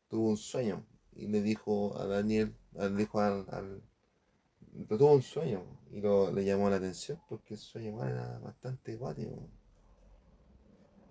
[0.07, 0.85] tuvo un sueño
[1.19, 3.81] y le dijo a Daniel, le dijo al, al
[4.87, 9.49] tuvo un sueño y lo, le llamó la atención porque el sueño era bastante guático.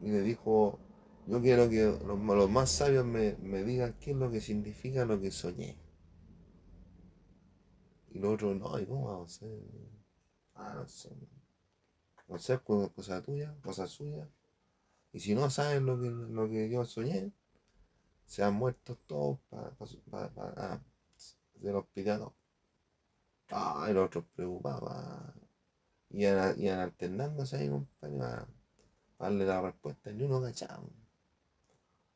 [0.00, 0.78] Y le dijo,
[1.26, 5.20] yo quiero que los, más sabios me, me digan qué es lo que significa lo
[5.20, 5.76] que soñé.
[8.10, 9.58] Y los otros, no, ¿y cómo vamos a hacer?
[10.54, 11.10] Ah, no sé.
[12.28, 14.28] No sé, cosa tuya, cosa suya.
[15.12, 17.32] Y si no saben lo que, lo que yo soñé,
[18.28, 19.86] se han muerto todos para pa,
[20.34, 20.80] pa, ah,
[21.16, 22.32] se los picados.
[23.50, 24.92] Ah, y los otros preocupados.
[26.10, 28.48] Iban, alternándose ahí, compadre, para,
[29.18, 30.12] darle la respuesta.
[30.12, 30.84] Ni uno cachaba.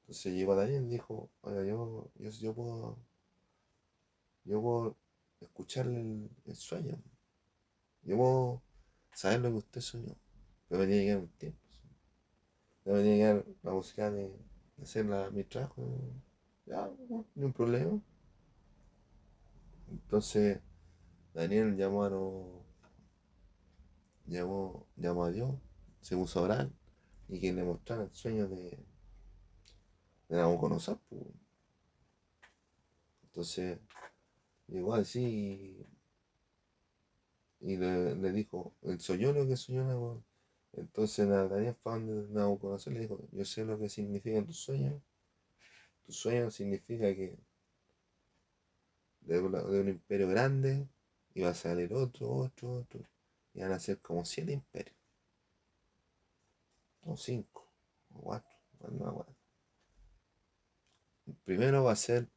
[0.02, 2.98] Entonces llegó Daniel y dijo, oiga, yo, yo, yo puedo,
[4.44, 4.96] yo puedo
[5.40, 7.02] escucharle el, sueño.
[8.02, 8.62] Yo puedo
[9.14, 10.14] saber lo que usted soñó,
[10.68, 11.58] pero me tiene que un tiempo.
[12.84, 14.51] Me tiene que llegar la posibilidad de,
[14.82, 15.82] hacer la, mi trabajo.
[16.66, 18.00] Ya, no, ni un problema.
[19.90, 20.60] Entonces,
[21.34, 22.10] Daniel llamó a
[24.26, 25.54] llamó, llamó a Dios,
[26.00, 26.70] se puso a orar
[27.28, 28.78] y que le mostrara el sueño de,
[30.28, 30.98] de Nabucodonosor.
[31.08, 31.22] Pues.
[33.24, 33.78] Entonces,
[34.72, 35.86] Llegó así
[37.60, 40.24] y, le, dijo, el soñó lo que soñó
[40.74, 45.02] Entonces Daniel fue donde Nabucodonosor le dijo, yo sé lo que significa tu sueño.
[46.06, 47.38] Tu sueño significa que
[49.20, 50.88] de, un imperio grande
[51.34, 53.00] iba a salir otro, otro, otro.
[53.54, 54.96] Y van a ser como siete imperios.
[57.04, 57.68] O cinco,
[58.14, 58.56] o cuatro,
[58.92, 59.26] no,
[61.26, 62.28] El primero va a ser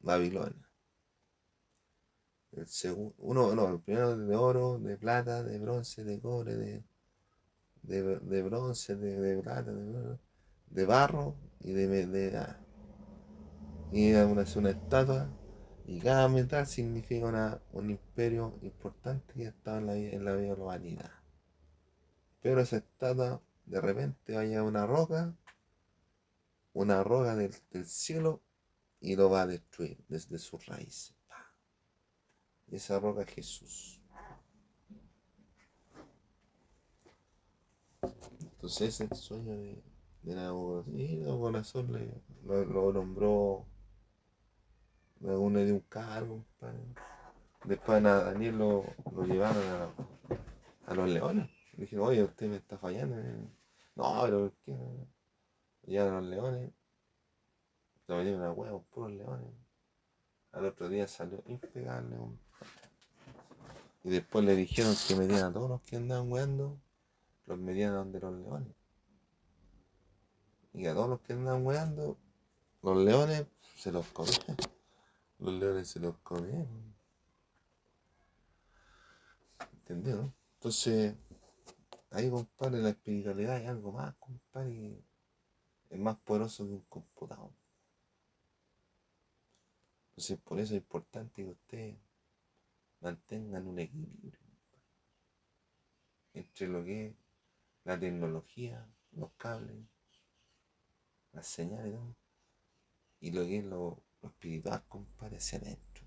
[0.00, 0.68] Babilonia.
[2.52, 6.82] El segundo, uno, no, el primero de oro, de plata, de bronce, de cobre, de,
[7.86, 9.72] de, bronce, de, plata,
[10.70, 12.60] de, barro y de, de ah.
[13.92, 15.30] y una, una estatua
[15.86, 20.50] y cada metal significa una, un imperio importante que estaba en la, en la vida
[20.50, 21.12] de la humanidad.
[22.42, 25.36] Pero esa estatua de repente vaya a una roca,
[26.72, 28.42] una roca del, del cielo
[29.00, 31.16] y lo va a destruir desde sus raíces
[32.70, 33.95] esa roca es Jesús.
[38.66, 39.80] Entonces ese es el sueño de,
[40.22, 40.92] de Nabucodonosor.
[40.98, 43.64] Y Nabucodonosor le, lo, nombró,
[45.20, 46.44] luego le dio un cargo.
[46.58, 46.82] compadre.
[47.62, 51.48] Después a Daniel lo, lo llevaron a, a los leones.
[51.74, 53.14] Le dijeron, oye, usted me está fallando.
[53.94, 54.72] No, pero ¿qué?
[54.72, 56.72] Lo llevaron a los leones.
[58.08, 59.54] Lo metieron a huevos, puros leones.
[60.50, 62.16] Al otro día salió impecable.
[64.02, 66.80] Y después le dijeron que metían a todos los que andaban weando,
[67.46, 68.74] los metían a donde los leones.
[70.74, 72.18] Y a todos los que andaban weando,
[72.82, 74.56] los leones se los comían.
[75.38, 76.94] Los leones se los comían.
[79.72, 80.16] ¿Entendió?
[80.16, 80.34] no?
[80.54, 81.14] Entonces,
[82.10, 85.02] ahí, compadre, la espiritualidad es algo más, compadre,
[85.88, 87.52] es más poderoso que un computador.
[90.10, 91.96] Entonces, por eso es importante que ustedes
[93.00, 94.40] mantengan un equilibrio
[96.32, 97.14] entre lo que es
[97.86, 99.78] la tecnología, los cables,
[101.32, 102.00] las señales,
[103.20, 106.04] y lo que es lo, lo espiritual, compadre, hacia adentro.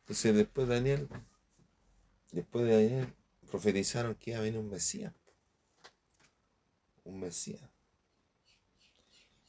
[0.00, 1.08] Entonces después Daniel,
[2.32, 3.14] después de Daniel,
[3.50, 5.12] profetizaron que iba a venir un Mesías.
[7.04, 7.68] Un Mesías.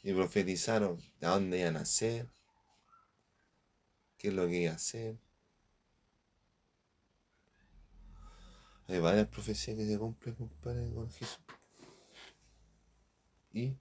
[0.03, 2.29] Y profetizaron de dónde iba a nacer,
[4.17, 5.17] qué es lo que iba a hacer.
[8.87, 11.41] Hay varias profecías que se cumplen, compadre, con Jesús.
[13.51, 13.75] Y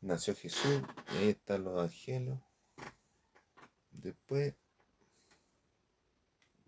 [0.00, 2.38] nació Jesús, ahí están los evangelios.
[3.90, 4.54] Después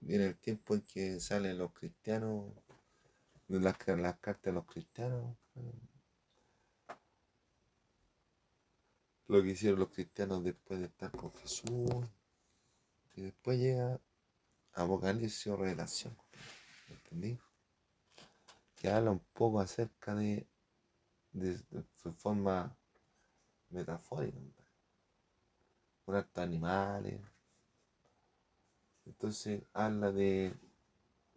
[0.00, 2.52] viene el tiempo en que salen los cristianos,
[3.48, 5.34] las, las cartas de los cristianos.
[9.28, 11.90] Lo que hicieron los cristianos después de estar con Jesús.
[13.14, 13.98] Y después llega
[14.78, 16.16] Apocalipsis o Revelación.
[16.88, 17.38] ¿Entendí?
[18.76, 20.46] Que habla un poco acerca de,
[21.32, 21.58] de,
[22.16, 22.76] forma
[23.70, 24.38] metafórica.
[26.04, 27.20] Con hartos animales.
[29.04, 30.54] Entonces habla de,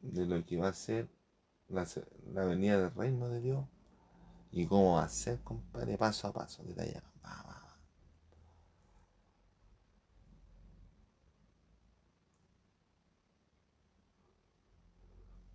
[0.01, 1.09] de lo que va a ser
[1.67, 1.87] la,
[2.33, 3.65] la venida del reino de Dios
[4.51, 7.07] y cómo va a ser, compadre, paso a paso, detallado.
[7.23, 7.77] Va, va, va.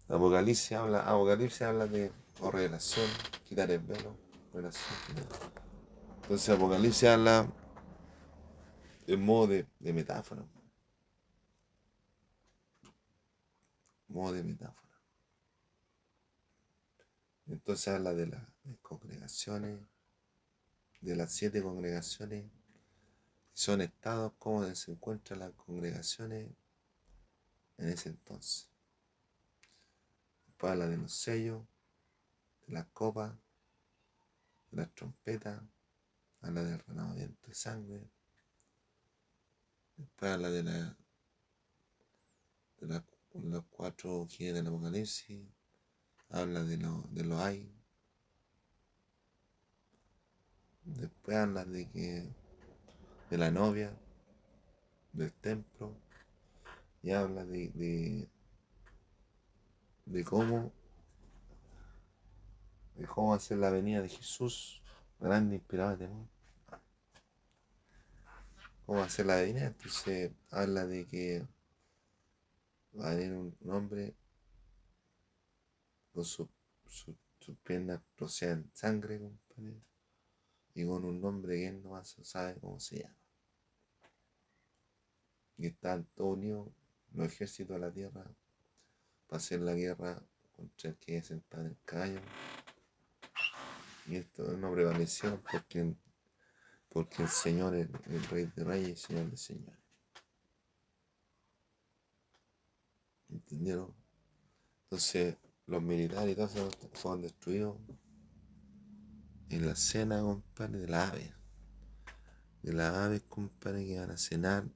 [0.08, 3.06] Apocalipsis habla, Apocalipsis habla de o revelación,
[3.44, 4.16] quitar el velo,
[4.52, 4.94] revelación.
[6.22, 7.52] Entonces Apocalipsis habla
[9.06, 10.44] en modo de, de metáfora.
[14.08, 14.86] Modo de metáfora.
[17.48, 18.42] Entonces habla de las
[18.82, 19.78] congregaciones,
[21.00, 22.44] de las siete congregaciones,
[23.52, 26.50] son estados como se encuentran las congregaciones
[27.78, 28.75] en ese entonces.
[30.58, 31.62] Habla de los sellos,
[32.66, 33.32] de las copas,
[34.70, 35.62] de las trompetas,
[36.40, 38.10] habla del renovamiento de sangre,
[39.96, 40.96] después habla de, la,
[42.80, 43.04] de la-
[43.34, 45.46] los cuatro jinetes del Apocalipsis,
[46.30, 47.72] habla de, lo, de los hay,
[50.84, 52.34] después habla de que
[53.30, 53.96] de la novia,
[55.12, 55.96] del templo,
[57.02, 58.28] y habla de, de,
[60.06, 60.72] de cómo
[62.96, 64.82] de cómo ser la venida de Jesús,
[65.20, 66.26] grande inspirado de temor.
[68.86, 69.66] ¿Cómo ser la venida?
[69.66, 71.46] Entonces habla de que
[72.98, 74.14] va a venir un hombre
[76.12, 76.48] con su-
[76.86, 79.80] su- sus piernas rocian sangre, compadre,
[80.74, 83.14] y con un nombre que él no a sabe cómo se llama.
[85.58, 86.68] Y están todos unidos,
[87.12, 88.24] los ejércitos de la tierra,
[89.30, 90.22] hacer la guerra
[90.54, 92.20] contra el que sentado en el caballo.
[94.06, 95.94] Y esto no prevaleció porque,
[96.88, 99.80] porque el Señor es el Rey de Reyes y el Señor de Señores.
[103.28, 103.94] ¿Entendieron?
[104.84, 107.76] Entonces, los militares y todo fueron destruidos
[109.48, 111.32] en la cena, compadre, de las aves.
[112.62, 114.68] De las aves, compadre, que van a cenar.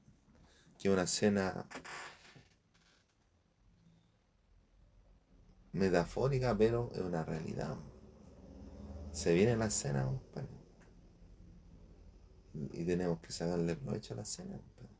[0.79, 1.67] Que una cena
[5.73, 7.77] metafórica, pero es una realidad.
[9.13, 10.49] Se viene la cena, compadre.
[12.55, 14.91] Y tenemos que sacarle provecho a la cena, compadre.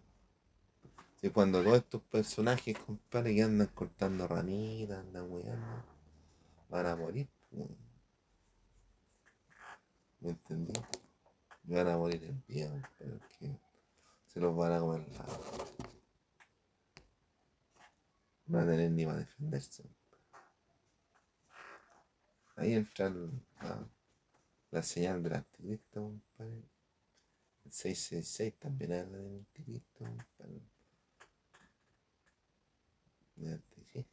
[1.23, 5.85] Y cuando todos estos personajes, compadre, que andan cortando ramitas, andan weando,
[6.69, 7.29] van a morir.
[10.21, 10.73] ¿Me entendí?
[11.65, 13.59] Van a morir en compadre, porque
[14.27, 15.27] se los van a comer la...
[18.47, 20.00] no va a tener ni para defenderse.
[22.61, 23.89] Ahí entra la,
[24.71, 26.63] la, señal del anticristo, compadre.
[27.65, 30.61] El 666 también habla del anticristo, compadre.
[33.91, 34.05] ¿Sí?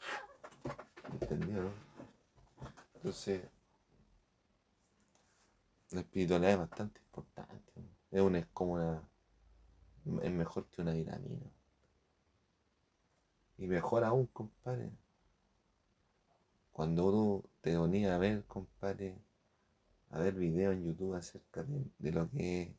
[1.11, 1.71] ¿Entendió, no?
[2.95, 3.43] Entonces,
[5.91, 7.73] la espiritualidad es bastante importante.
[8.11, 9.03] Es, una, es como una.
[10.23, 11.51] Es mejor que una vitamina.
[13.57, 14.89] Y mejor aún, compadre.
[16.71, 19.17] Cuando uno te ponía a ver, compadre,
[20.09, 22.69] a ver videos en YouTube acerca de, lo que es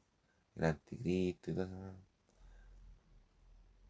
[0.56, 1.94] el anticristo y todo eso.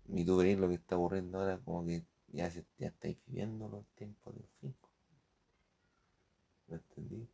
[0.09, 3.69] Y tú veis lo que está ocurriendo ahora, como que ya, se, ya estáis viviendo
[3.69, 4.75] los tiempos del fin.
[6.67, 7.29] ¿Me entendí?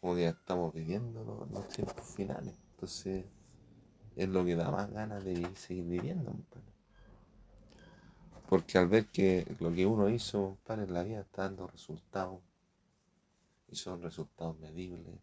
[0.00, 2.54] Como que ya estamos viviendo los, los tiempos finales.
[2.72, 3.26] Entonces,
[4.16, 6.72] es lo que da más ganas de seguir viviendo, compadre.
[8.48, 12.40] Porque al ver que lo que uno hizo, para en la vida está dando resultados,
[13.70, 15.18] y son resultados medibles,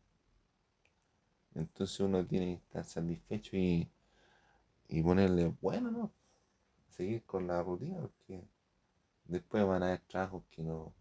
[1.56, 3.90] entonces uno tiene que estar satisfecho y,
[5.04, 6.12] ponerle, bueno, ¿no?
[6.90, 8.44] Seguir con la rutina, porque
[9.26, 10.94] después van a haber trabajos que no,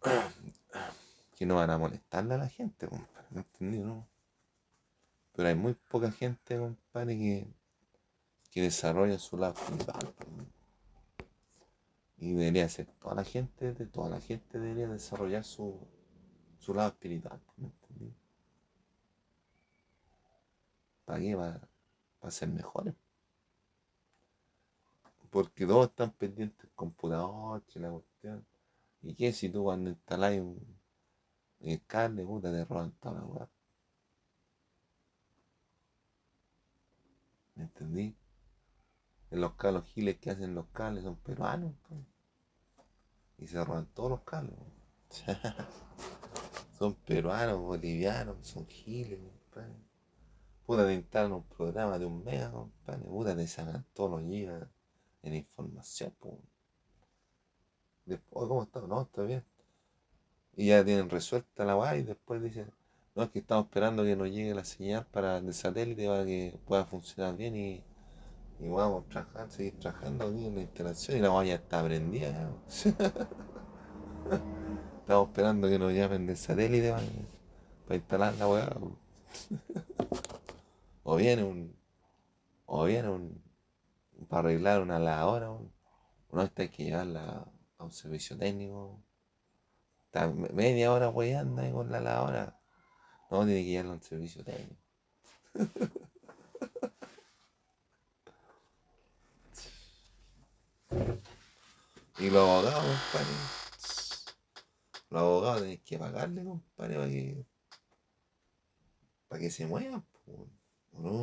[1.36, 4.08] que no van a molestarle a la gente, compadre, ¿me entendí, no?
[5.32, 7.60] Pero hay muy poca gente, compadre, que
[8.50, 10.14] que desarrolla su lado espiritual.
[12.20, 15.80] Y debería ser toda la gente, de toda la gente debería desarrollar su,
[16.58, 17.40] su lado espiritual.
[21.06, 21.34] ¿Para qué?
[21.34, 22.94] Para, ser mejores.
[25.30, 28.46] Porque todos están pendientes del computador, la cuestión.
[29.02, 30.78] ¿Y qué si tú cuando instaláis un,
[31.86, 33.48] carne, puta, te roban toda la weá?
[37.54, 38.14] ¿Me entendí?
[39.30, 41.72] Los calos giles que hacen los cables son peruanos.
[43.38, 44.54] Y se roban todos los calos.
[46.78, 49.74] son peruanos, bolivianos, son giles, compadre.
[50.66, 53.04] Puta, te instalan un programa de un mega, compadre.
[53.04, 54.68] Puta, te sacan todos los gigas
[55.22, 56.14] en información,
[58.04, 58.80] Después, ¿cómo está?
[58.80, 59.44] No, está bien.
[60.56, 62.72] Y ya tienen resuelta la weá y después dicen,
[63.14, 66.58] no, es que estamos esperando que nos llegue la señal para el satélite para que
[66.66, 67.84] pueda funcionar bien y
[68.62, 72.52] y vamos a seguir trabajando aquí en la instalación y la valla está prendida.
[75.00, 76.94] Estamos esperando que nos llamen del satélite
[77.86, 78.68] para, instalar la weá.
[81.04, 81.74] o viene un.
[82.66, 83.42] O viene un.
[84.28, 85.52] Para arreglar una lavadora.
[86.30, 89.02] Uno está que llevarla a un servicio técnico.
[90.04, 92.60] Está media hora weyando ahí con la lavadora.
[93.30, 94.76] No, tiene que llevarla a un servicio técnico.
[102.18, 103.34] Y los abogados, compadre.
[105.10, 107.46] Los abogados tienen que pagarle, compadre, para que.
[109.28, 111.22] para que se muevan, ¿o no?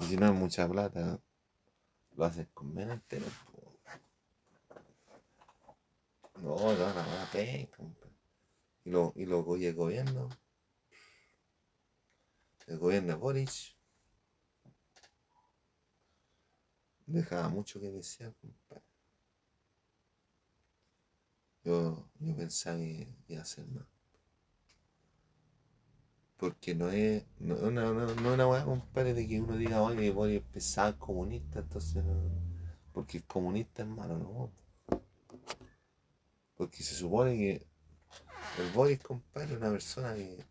[0.00, 1.20] Y si no es mucha plata,
[2.14, 3.26] lo haces con menos entero,
[6.36, 7.70] No, no, no, no, compadre.
[8.84, 10.28] Y lo, y lo el gobierno.
[12.66, 13.75] El gobierno de Boris.
[17.06, 18.84] Dejaba mucho que desear, compadre.
[21.64, 23.86] Yo, yo pensaba que iba a hacer más.
[26.36, 30.10] Porque no es, no, no, no, no una weá, compadre, de que uno diga, oye,
[30.10, 32.14] voy a empezar comunista, entonces no.
[32.92, 34.52] Porque el comunista es malo, no.
[36.56, 37.66] Porque se supone que
[38.58, 40.44] el Boris, compadre, es una persona que,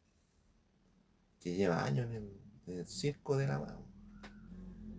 [1.40, 3.95] que lleva años en el, circo de la mano.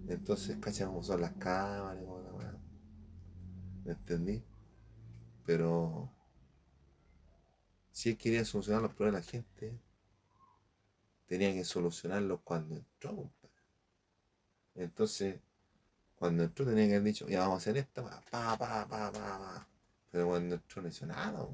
[0.09, 0.87] Entonces, ¿cachai?
[0.87, 2.59] Como son las cámaras, como la weá.
[3.85, 4.43] ¿Me entendí?
[5.45, 6.11] Pero
[7.93, 9.81] si él quería solucionar los problemas de la gente,
[11.27, 13.31] tenía que solucionarlos cuando entró,
[14.75, 15.41] Entonces,
[16.17, 19.13] cuando entró tenía que haber dicho, ya vamos a hacer esto, pa, pa, pa, pa,
[19.13, 19.69] pa.
[20.11, 21.47] Pero cuando entró no hizo nada.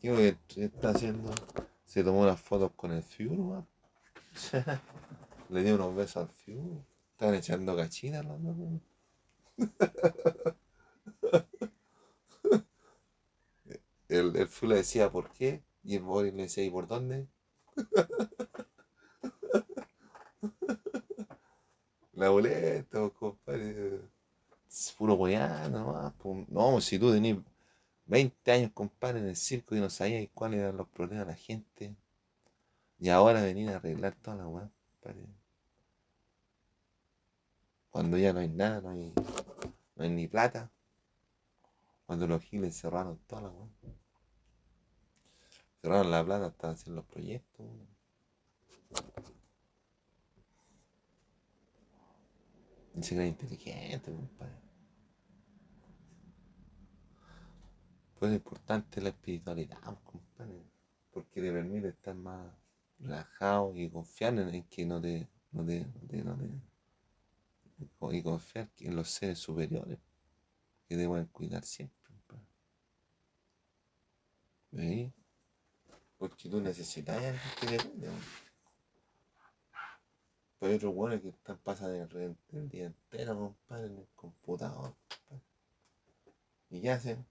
[0.00, 1.32] ¿Qué que está haciendo?
[1.86, 3.64] Se tomó las fotos con el Fiur,
[5.48, 6.93] Le dio unos besos al Fiur.
[7.14, 8.40] Estaban echando cachinas los
[14.08, 17.28] el, el le decía por qué y el Boris le decía ¿y por dónde?
[22.14, 24.00] La boleta, compadre.
[24.96, 26.14] Puro weando nomás.
[26.48, 27.38] No, si tú tenías
[28.06, 31.38] 20 años, compadre, en el circo y no sabías cuáles eran los problemas de la
[31.38, 31.96] gente.
[32.98, 34.70] Y ahora venir a arreglar toda la weá,
[35.02, 35.26] compadre.
[37.94, 39.12] Cuando ya no hay nada, no hay,
[39.94, 40.68] no hay ni plata.
[42.06, 43.68] Cuando los giles cerraron toda la weá.
[45.80, 47.64] Cerraron la plata hasta hacer los proyectos.
[52.94, 54.58] Dice que era inteligente, compadre.
[58.18, 60.64] Pues es importante la espiritualidad, compadre.
[61.12, 62.52] Porque te permite estar más
[62.98, 65.86] relajado y confiar en que no te, no te,
[66.24, 66.73] no te-
[67.78, 69.98] y confiar en los seres superiores
[70.88, 72.04] que pueden cuidar siempre.
[74.70, 75.12] ¿Veis?
[76.18, 77.16] Porque tú necesitas
[77.60, 78.10] que te cuide.
[80.58, 84.94] Pero hay otros buenos que están pasando el, el día entero, compadre, en el computador.
[85.08, 85.44] compadre.
[86.70, 87.24] ¿Y hacen?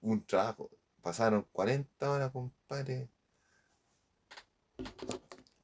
[0.00, 0.70] Un trabajo.
[1.00, 3.08] Pasaron 40 horas, compadre,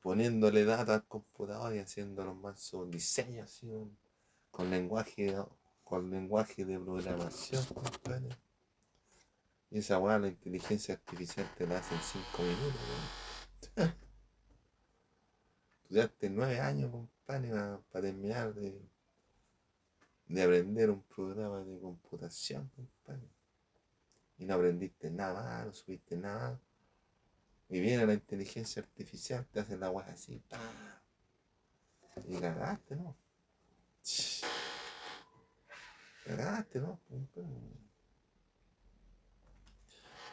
[0.00, 2.02] poniéndole data al computador y
[2.34, 3.96] mansos diseños así, weón,
[4.50, 5.36] con lenguaje,
[5.84, 8.28] con lenguaje de programación, compadre.
[9.70, 12.80] Y esa weá, la inteligencia artificial te la hace en 5 minutos,
[13.76, 13.94] weón.
[15.82, 17.50] Estudiaste 9 años, compadre,
[17.90, 18.80] para terminar de,
[20.26, 23.28] de aprender un programa de computación, compadre.
[24.38, 26.69] Y no aprendiste nada más, no supiste nada más.
[27.70, 30.42] Y viene la inteligencia artificial, te hace la weá así.
[32.26, 33.16] Y cagaste, ¿no?
[36.26, 37.00] Cagaste, ¿no?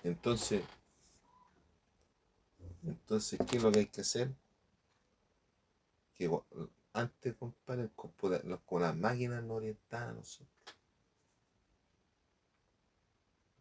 [0.03, 0.63] Entonces,
[2.83, 4.33] entonces, ¿qué es lo que hay que hacer?
[6.15, 6.29] Que
[6.93, 7.89] antes, compadre,
[8.65, 10.49] con las máquinas nos orientaban a nosotros.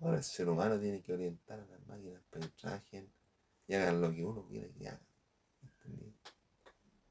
[0.01, 3.16] Ahora el ser humano tiene que orientar a las máquinas para que trabajen
[3.69, 5.07] y hagan lo que uno quiere que hagan.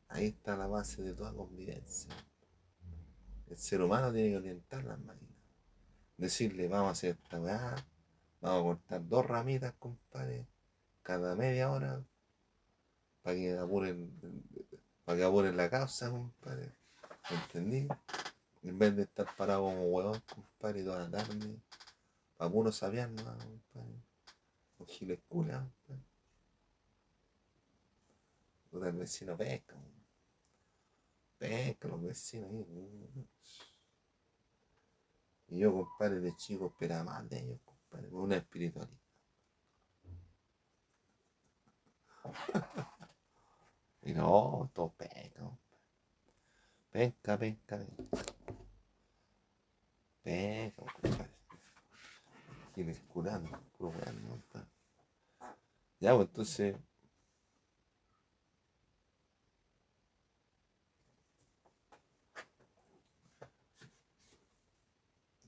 [0.08, 2.14] Ahí está la base de toda convivencia.
[3.48, 5.36] El ser humano tiene que orientar las máquinas.
[6.18, 7.76] Decirle, vamos a hacer esta weá,
[8.40, 10.48] vamos a cortar dos ramitas, compadre,
[11.04, 12.02] cada media hora,
[13.22, 14.10] para que apuren,
[15.04, 16.72] para que apuren la causa, compadre.
[17.30, 17.88] ¿Entendí?
[18.64, 21.60] En vez de estar parado como huevón, compadre, toda la tarde,
[22.38, 24.02] para puro nomás, compadre.
[24.80, 26.15] Los giles culas, compadre.
[28.76, 30.06] Puta, el vecino pesca, weón.
[31.38, 32.66] pesca los vecinos ahí.
[32.68, 33.30] weón.
[35.48, 39.00] Y yo, compadre, de chico esperaba más de ellos, compadre, con una espiritualidad.
[44.02, 45.80] Y no, todo pesca, compadre.
[46.92, 48.26] Pesca, pesca, pesca.
[50.22, 51.30] Pesca, compadre.
[52.74, 54.68] Giles curando, puro weón, compadre.
[56.02, 56.76] Ya, pues entonces.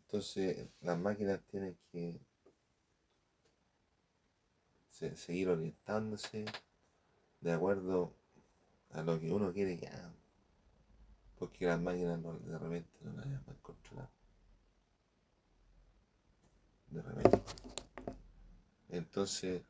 [0.07, 2.17] Entonces, las máquinas tienen que
[4.89, 6.45] se- seguir orientándose
[7.41, 8.13] de acuerdo
[8.91, 9.89] a lo que uno quiere que.
[11.37, 14.09] Porque las máquinas no- de repente no las llaman controlar.
[16.89, 17.41] De repente.
[18.89, 19.61] Entonces,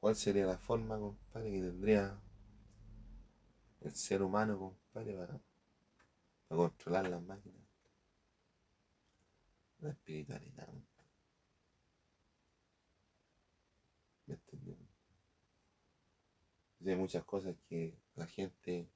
[0.00, 2.20] ¿cuál sería la forma, compadre, que tendría
[3.82, 5.40] el ser humano, compadre, para
[6.48, 7.61] controlar las máquinas?
[9.82, 10.68] La espiritualidad.
[14.26, 14.76] ¿Me entiendes?
[16.86, 18.88] Hay muchas cosas que la gente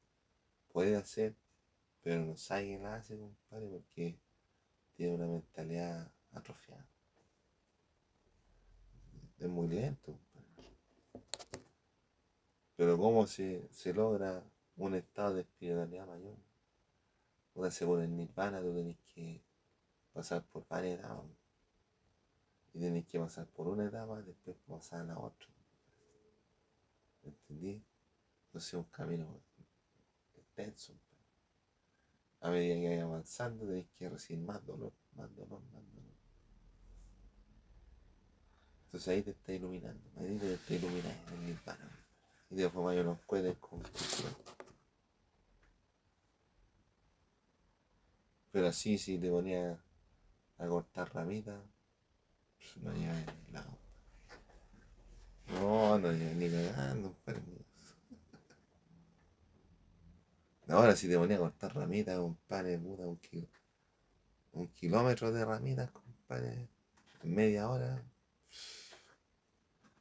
[0.72, 1.34] puede hacer,
[2.02, 4.16] pero no sabe que las hace, compadre, porque
[4.94, 6.86] tiene una mentalidad atrofiada.
[9.38, 10.70] Es muy lento, compadre.
[12.76, 14.40] Pero ¿cómo se, se logra
[14.76, 16.36] un estado de espiritualidad mayor?
[17.54, 19.45] Una según el nirvana, tú tenés que
[20.16, 21.26] pasar por varias etapas.
[22.72, 25.48] Y tenés que pasar por una etapa, después pasar a la otra.
[27.22, 27.84] ¿Entendí?
[28.46, 29.42] Entonces es un camino
[30.34, 30.94] extenso.
[32.40, 36.14] A medida que vayas avanzando, tenés que recibir más dolor, más dolor, más dolor.
[38.86, 41.90] Entonces ahí te está iluminando, ahí te está iluminando en el nirvana.
[42.50, 43.82] Y después mayo los puedes con
[48.52, 49.78] Pero así, si te ponías
[50.58, 51.60] a cortar ramitas,
[52.56, 53.78] pues, no llega a ningún lado.
[55.48, 57.14] No, no llega ni cagando.
[60.68, 63.46] Ahora si te ponía a cortar ramitas, compadre, puta, un, kilo,
[64.52, 66.68] un kilómetro de ramitas, compadre,
[67.22, 68.02] media hora.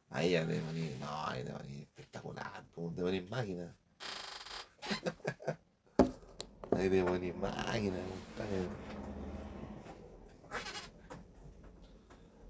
[0.09, 3.75] Ahí ya te ponía, no, ahí te ponía espectacular, te ponía máquina.
[6.71, 9.04] Ahí te pones máquina, compadre.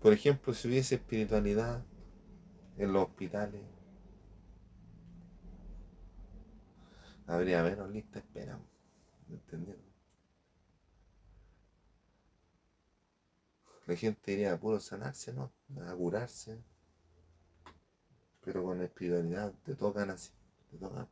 [0.01, 1.83] Por ejemplo, si hubiese espiritualidad
[2.77, 3.61] en los hospitales,
[7.27, 8.59] habría menos lista espera.
[9.27, 9.83] ¿Me entendieron?
[13.87, 15.51] La gente iría a puro sanarse, ¿no?
[15.87, 16.59] A curarse.
[18.43, 20.31] Pero con espiritualidad te tocan así,
[20.71, 21.07] te tocan,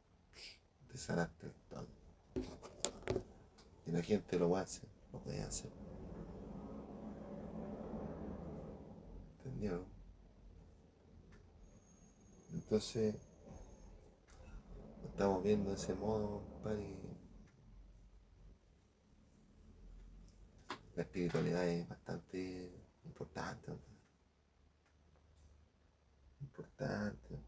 [0.91, 1.87] te sanaste todo.
[3.85, 5.71] Y la gente lo va a hacer, lo puede hacer.
[9.45, 9.85] ¿Entendió?
[12.53, 13.15] Entonces,
[15.01, 16.95] lo estamos viendo de ese modo, compadre.
[20.95, 22.71] La espiritualidad es bastante
[23.03, 23.73] importante.
[26.39, 27.43] Importante.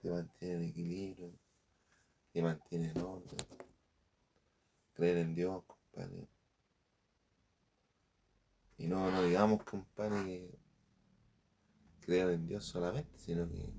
[0.00, 1.38] Te mantiene en equilibrio,
[2.32, 3.46] te mantiene en orden.
[4.94, 6.39] Creer en Dios, compadre.
[8.80, 10.58] Y no, no digamos, compadre, que
[12.00, 13.74] creer en Dios solamente, sino que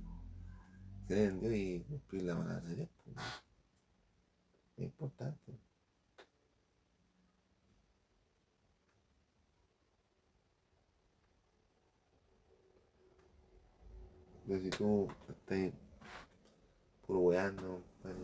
[1.08, 2.90] creer en Dios y cumplir la palabra de Dios.
[3.04, 3.18] Pues,
[4.78, 5.60] es importante.
[14.46, 15.74] Pero si tú estás
[17.08, 18.20] puro weando, compadre,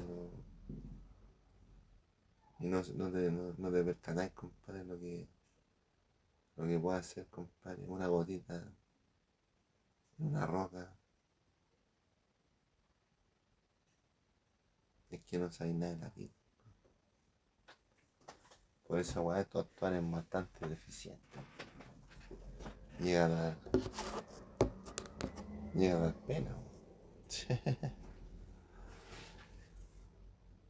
[2.60, 5.28] y no, no, te, no, no te percatáis, compadre, lo que,
[6.58, 8.74] lo que puede hacer, compadre, una gotita,
[10.18, 10.98] una roca.
[15.10, 16.34] Es que no sabéis nada de la vida.
[18.88, 21.40] Por eso, weá, estos actores es bastante deficiente.
[23.00, 23.58] Llega a dar.
[25.76, 26.58] Llega a dar pena.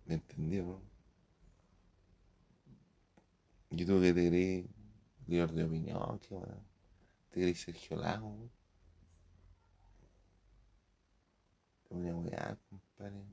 [0.05, 0.81] ¿Me entendió, no?
[3.69, 4.76] ¿Y tú que te crees
[5.27, 6.19] líder de opinión?
[6.19, 6.55] ¿Qué weá?
[7.29, 8.49] ¿Te crees Sergio Lago?
[11.87, 13.25] Te voy a wear, compadre.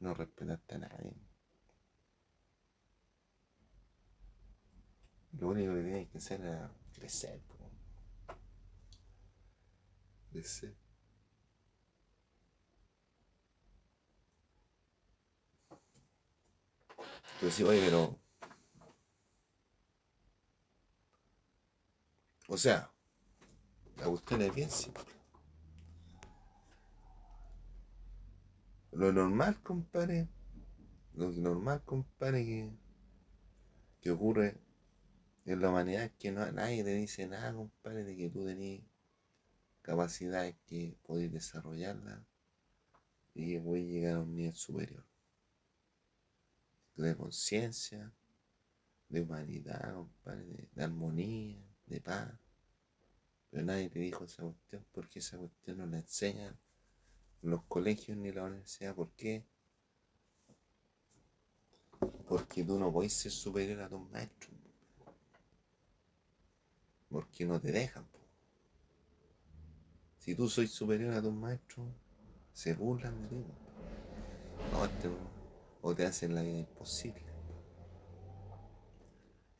[0.00, 1.14] No respetaste a nadie.
[5.38, 7.40] Lo único que tenías que hacer era crecer.
[7.40, 7.70] po.
[10.30, 10.74] Crecer.
[17.40, 18.21] Decís, oye, pero.
[22.52, 22.92] O sea,
[23.96, 25.04] la cuestión es bien simple.
[28.90, 30.28] Lo normal, compadre.
[31.14, 32.70] Lo normal, compadre, que,
[34.02, 34.60] que ocurre
[35.46, 38.82] en la humanidad es que no, nadie te dice nada, compadre, de que tú tenés
[39.80, 42.20] capacidades que podés desarrollarlas
[43.32, 45.06] y que podés llegar a un nivel superior.
[46.96, 48.12] De conciencia,
[49.08, 52.41] de humanidad, compadre, de armonía, de paz.
[53.52, 56.58] Pero nadie te dijo esa cuestión porque esa cuestión no la enseñan
[57.42, 58.94] en los colegios ni la universidad.
[58.94, 59.44] ¿Por qué?
[62.26, 64.56] Porque tú no podés ser superior a tus maestros.
[67.10, 68.08] Porque no te dejan.
[70.16, 71.86] Si tú sois superior a tus maestros,
[72.54, 73.44] se burlan de ti.
[74.82, 75.10] este
[75.82, 77.26] o te hacen la vida imposible.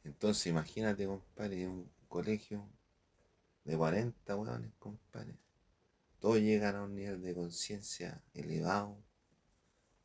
[0.02, 2.66] Entonces imagínate, compadre, un colegio
[3.64, 5.36] de 40 hueones, compadre.
[6.20, 8.96] Todos llegan a un nivel de conciencia elevado.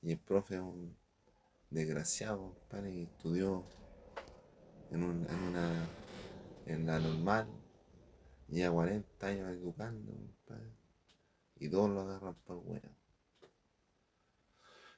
[0.02, 0.96] Y el profe es un
[1.70, 3.66] desgraciado, compadre, que estudió
[4.92, 5.90] en, un- en una
[6.66, 7.48] en la normal.
[8.48, 10.72] Lleva 40 años educando, compadre.
[11.60, 12.90] Y todos lo agarran por bueno.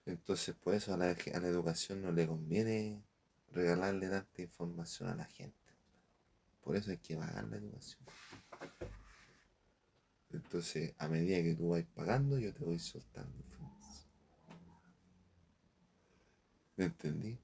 [0.05, 3.03] Entonces, por eso a la, a la educación no le conviene
[3.51, 5.57] regalarle tanta información a la gente.
[6.63, 7.99] Por eso hay que pagar la educación.
[10.31, 13.43] Entonces, a medida que tú vas pagando, yo te voy soltando.
[16.75, 17.37] ¿Me entendí?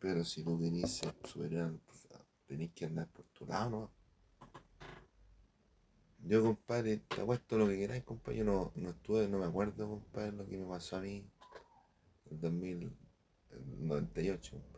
[0.00, 1.78] Pero si tú querés ser superior,
[2.46, 3.90] tenés que andar por tu lado, ¿no?
[6.24, 8.38] Yo, compadre, te apuesto lo que queráis, compadre.
[8.38, 11.24] Yo no, no estuve, no me acuerdo, compadre, lo que me pasó a mí
[12.30, 14.75] en 2098, compadre.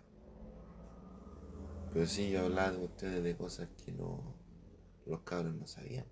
[1.99, 4.22] Pero sí, yo hablaba de ustedes de cosas que no,
[5.05, 6.07] los cabros no sabían.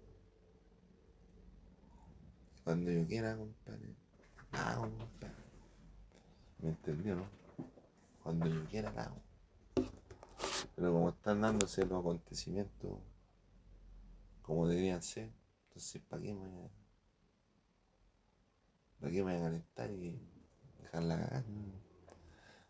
[2.64, 3.94] Cuando yo quiera, compadre,
[4.50, 5.44] la compadre.
[6.58, 7.28] ¿Me entendió, no?
[8.20, 9.14] Cuando yo quiera, la.
[10.74, 12.98] Pero como están dándose los acontecimientos
[14.42, 15.30] como deberían ser,
[15.68, 16.70] entonces, ¿para qué me voy a,
[18.98, 20.20] ¿Para qué me voy a calentar y
[20.82, 21.44] dejarla cagar?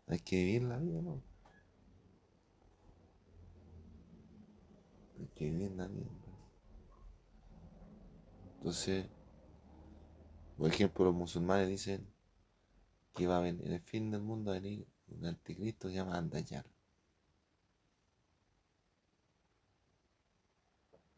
[0.05, 1.13] Hay que vivir la vida, ¿no?
[1.13, 1.23] Hay
[5.35, 5.47] que.
[8.57, 9.05] Entonces,
[10.57, 12.07] por ejemplo, los musulmanes dicen
[13.13, 15.93] que va a venir, en el fin del mundo va a venir un anticristo que
[15.93, 16.65] se llama Andayar.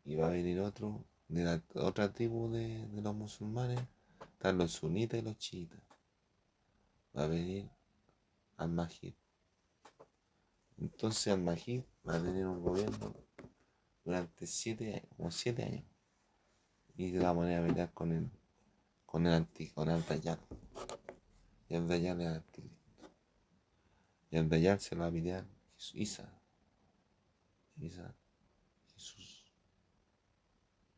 [0.06, 3.80] Y va a venir otro de la otra tribu de, los musulmanes.
[4.34, 5.82] Están los sunitas y los chiitas.
[7.16, 7.70] Va a venir
[8.58, 9.14] al-Mahid.
[10.78, 13.29] Entonces al-Mahid va a tener un gobierno
[14.10, 15.84] durante siete años, como siete años.
[16.98, 18.28] Y de la manera a pelear con el,
[19.06, 20.40] con el antiguo, con el Dayal.
[21.70, 23.08] Y el el anticristo.
[24.32, 25.46] Y el Dayal se lo va a pelear
[25.94, 26.28] Isa.
[27.80, 28.16] Isa.
[28.96, 29.46] Jesús.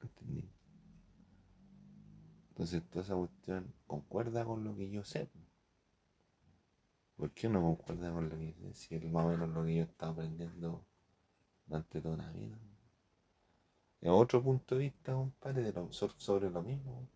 [0.01, 0.49] ¿Entendí?
[2.47, 5.29] Entonces toda esa cuestión concuerda con lo que yo sé.
[7.17, 8.73] ¿Por qué no concuerda con lo que yo sé?
[8.73, 10.85] Si es más o menos lo que yo he estado aprendiendo
[11.67, 12.57] durante toda la vida.
[14.01, 17.07] Es otro punto de vista, compadre, de lo, sobre lo mismo,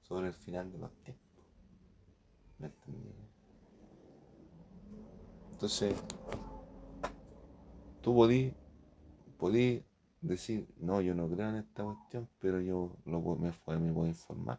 [0.00, 1.44] sobre el final de los tiempos.
[2.58, 3.14] ¿Me entendí?
[5.52, 5.94] Entonces,
[8.00, 8.52] tú podí,
[9.38, 9.84] podí
[10.20, 14.58] decir, no, yo no creo en esta cuestión, pero yo lo, me, puedo informar.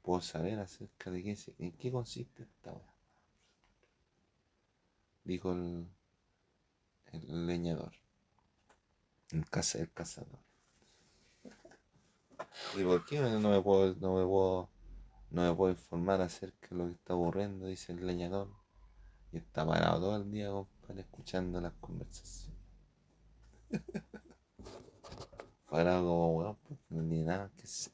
[0.00, 2.94] Puedo saber acerca de qué, en qué consiste esta hora.
[5.24, 5.86] Dijo el
[7.46, 7.99] leñador,
[9.32, 10.38] el, caza, el cazador.
[12.76, 14.70] ¿Y por qué no me puedo, no me puedo,
[15.30, 17.66] no me puedo informar acerca de lo que está ocurriendo?
[17.66, 18.48] Dice el leñador.
[19.32, 22.58] Y está parado todo el día, compadre, escuchando las conversaciones.
[25.70, 27.92] parado como weón, porque no tiene nada que ser.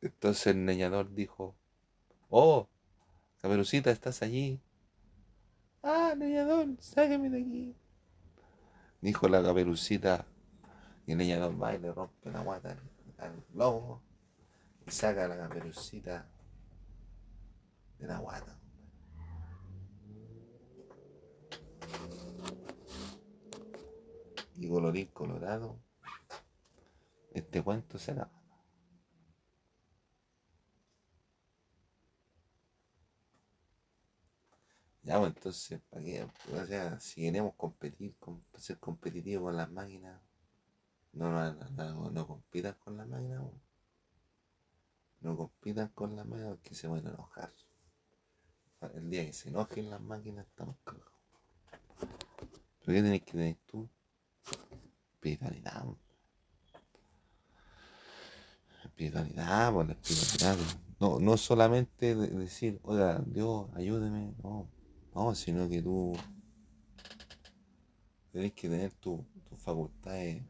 [0.00, 1.56] Entonces el leñador dijo,
[2.30, 2.68] oh,
[3.42, 4.60] caperucita, estás allí.
[5.82, 7.76] Ah, leñador, sáqueme de aquí.
[9.00, 10.26] Dijo la caperucita,
[11.06, 12.80] y el leñador va y le rompe la guata al,
[13.18, 14.02] al lobo
[14.86, 16.28] y saca la caperucita
[17.98, 18.58] de la guata.
[24.56, 25.78] Y colorín colorado,
[27.32, 28.28] este cuento será.
[35.08, 35.80] Ya, pues entonces.
[36.52, 40.20] O sea, si queremos competir, com- ser competitivos con las máquinas,
[41.12, 43.60] no, no, no, no, no compitan con las máquinas, weón.
[45.20, 47.52] no compitan con las máquinas porque se van a enojar.
[48.94, 51.12] El día que se enojen las máquinas estamos cagados.
[51.98, 53.88] ¿Pero qué tenés que tener tú?
[55.14, 55.84] Espiritualidad.
[58.84, 60.56] Espiritualidad, pues la espiritualidad.
[61.00, 64.68] No, no solamente de- decir, oiga, Dios, ayúdeme, no.
[65.14, 66.16] No, sino que tú
[68.32, 70.42] tenés que tener tus tu facultades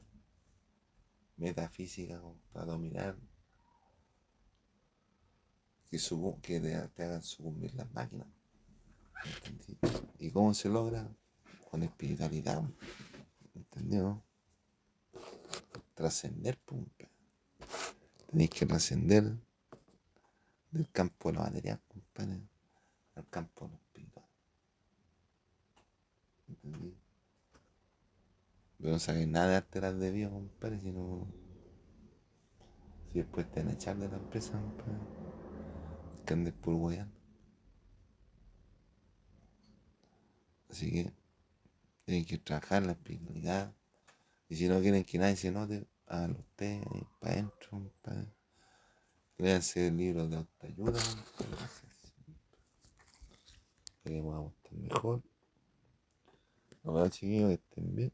[1.36, 2.20] metafísicas
[2.52, 3.16] para dominar,
[5.90, 8.28] que, sucu- que te, hagan sucumbir las máquinas.
[9.46, 9.78] ¿entendí?
[10.18, 11.08] ¿Y cómo se logra?
[11.70, 12.62] Con espiritualidad.
[13.54, 14.22] ¿Entendió?
[15.94, 17.08] Trascender, pumpa.
[18.30, 19.34] Tenéis que trascender
[20.70, 22.40] del campo de lo material, compadre,
[23.14, 23.72] al campo de
[26.68, 26.96] ¿Entendí?
[28.78, 31.26] Pero no sabes nada de alterar de vida, compadre, si no.
[33.12, 34.98] Si después te van a echar de la empresa, compadre.
[36.24, 37.18] Que andes por hueando.
[40.70, 41.12] Así que
[42.04, 43.74] tienen que trabajar la espiritualidad.
[44.48, 46.86] Y si no quieren que nadie se note, háganlo ustedes
[47.18, 48.32] para adentro, compadre.
[49.38, 51.56] Léanse libros de autoayuda, compadre.
[54.02, 54.52] Para que podamos
[56.88, 56.94] estar mejor.
[56.94, 58.12] Nos vemos, chiquillos, que estén bien.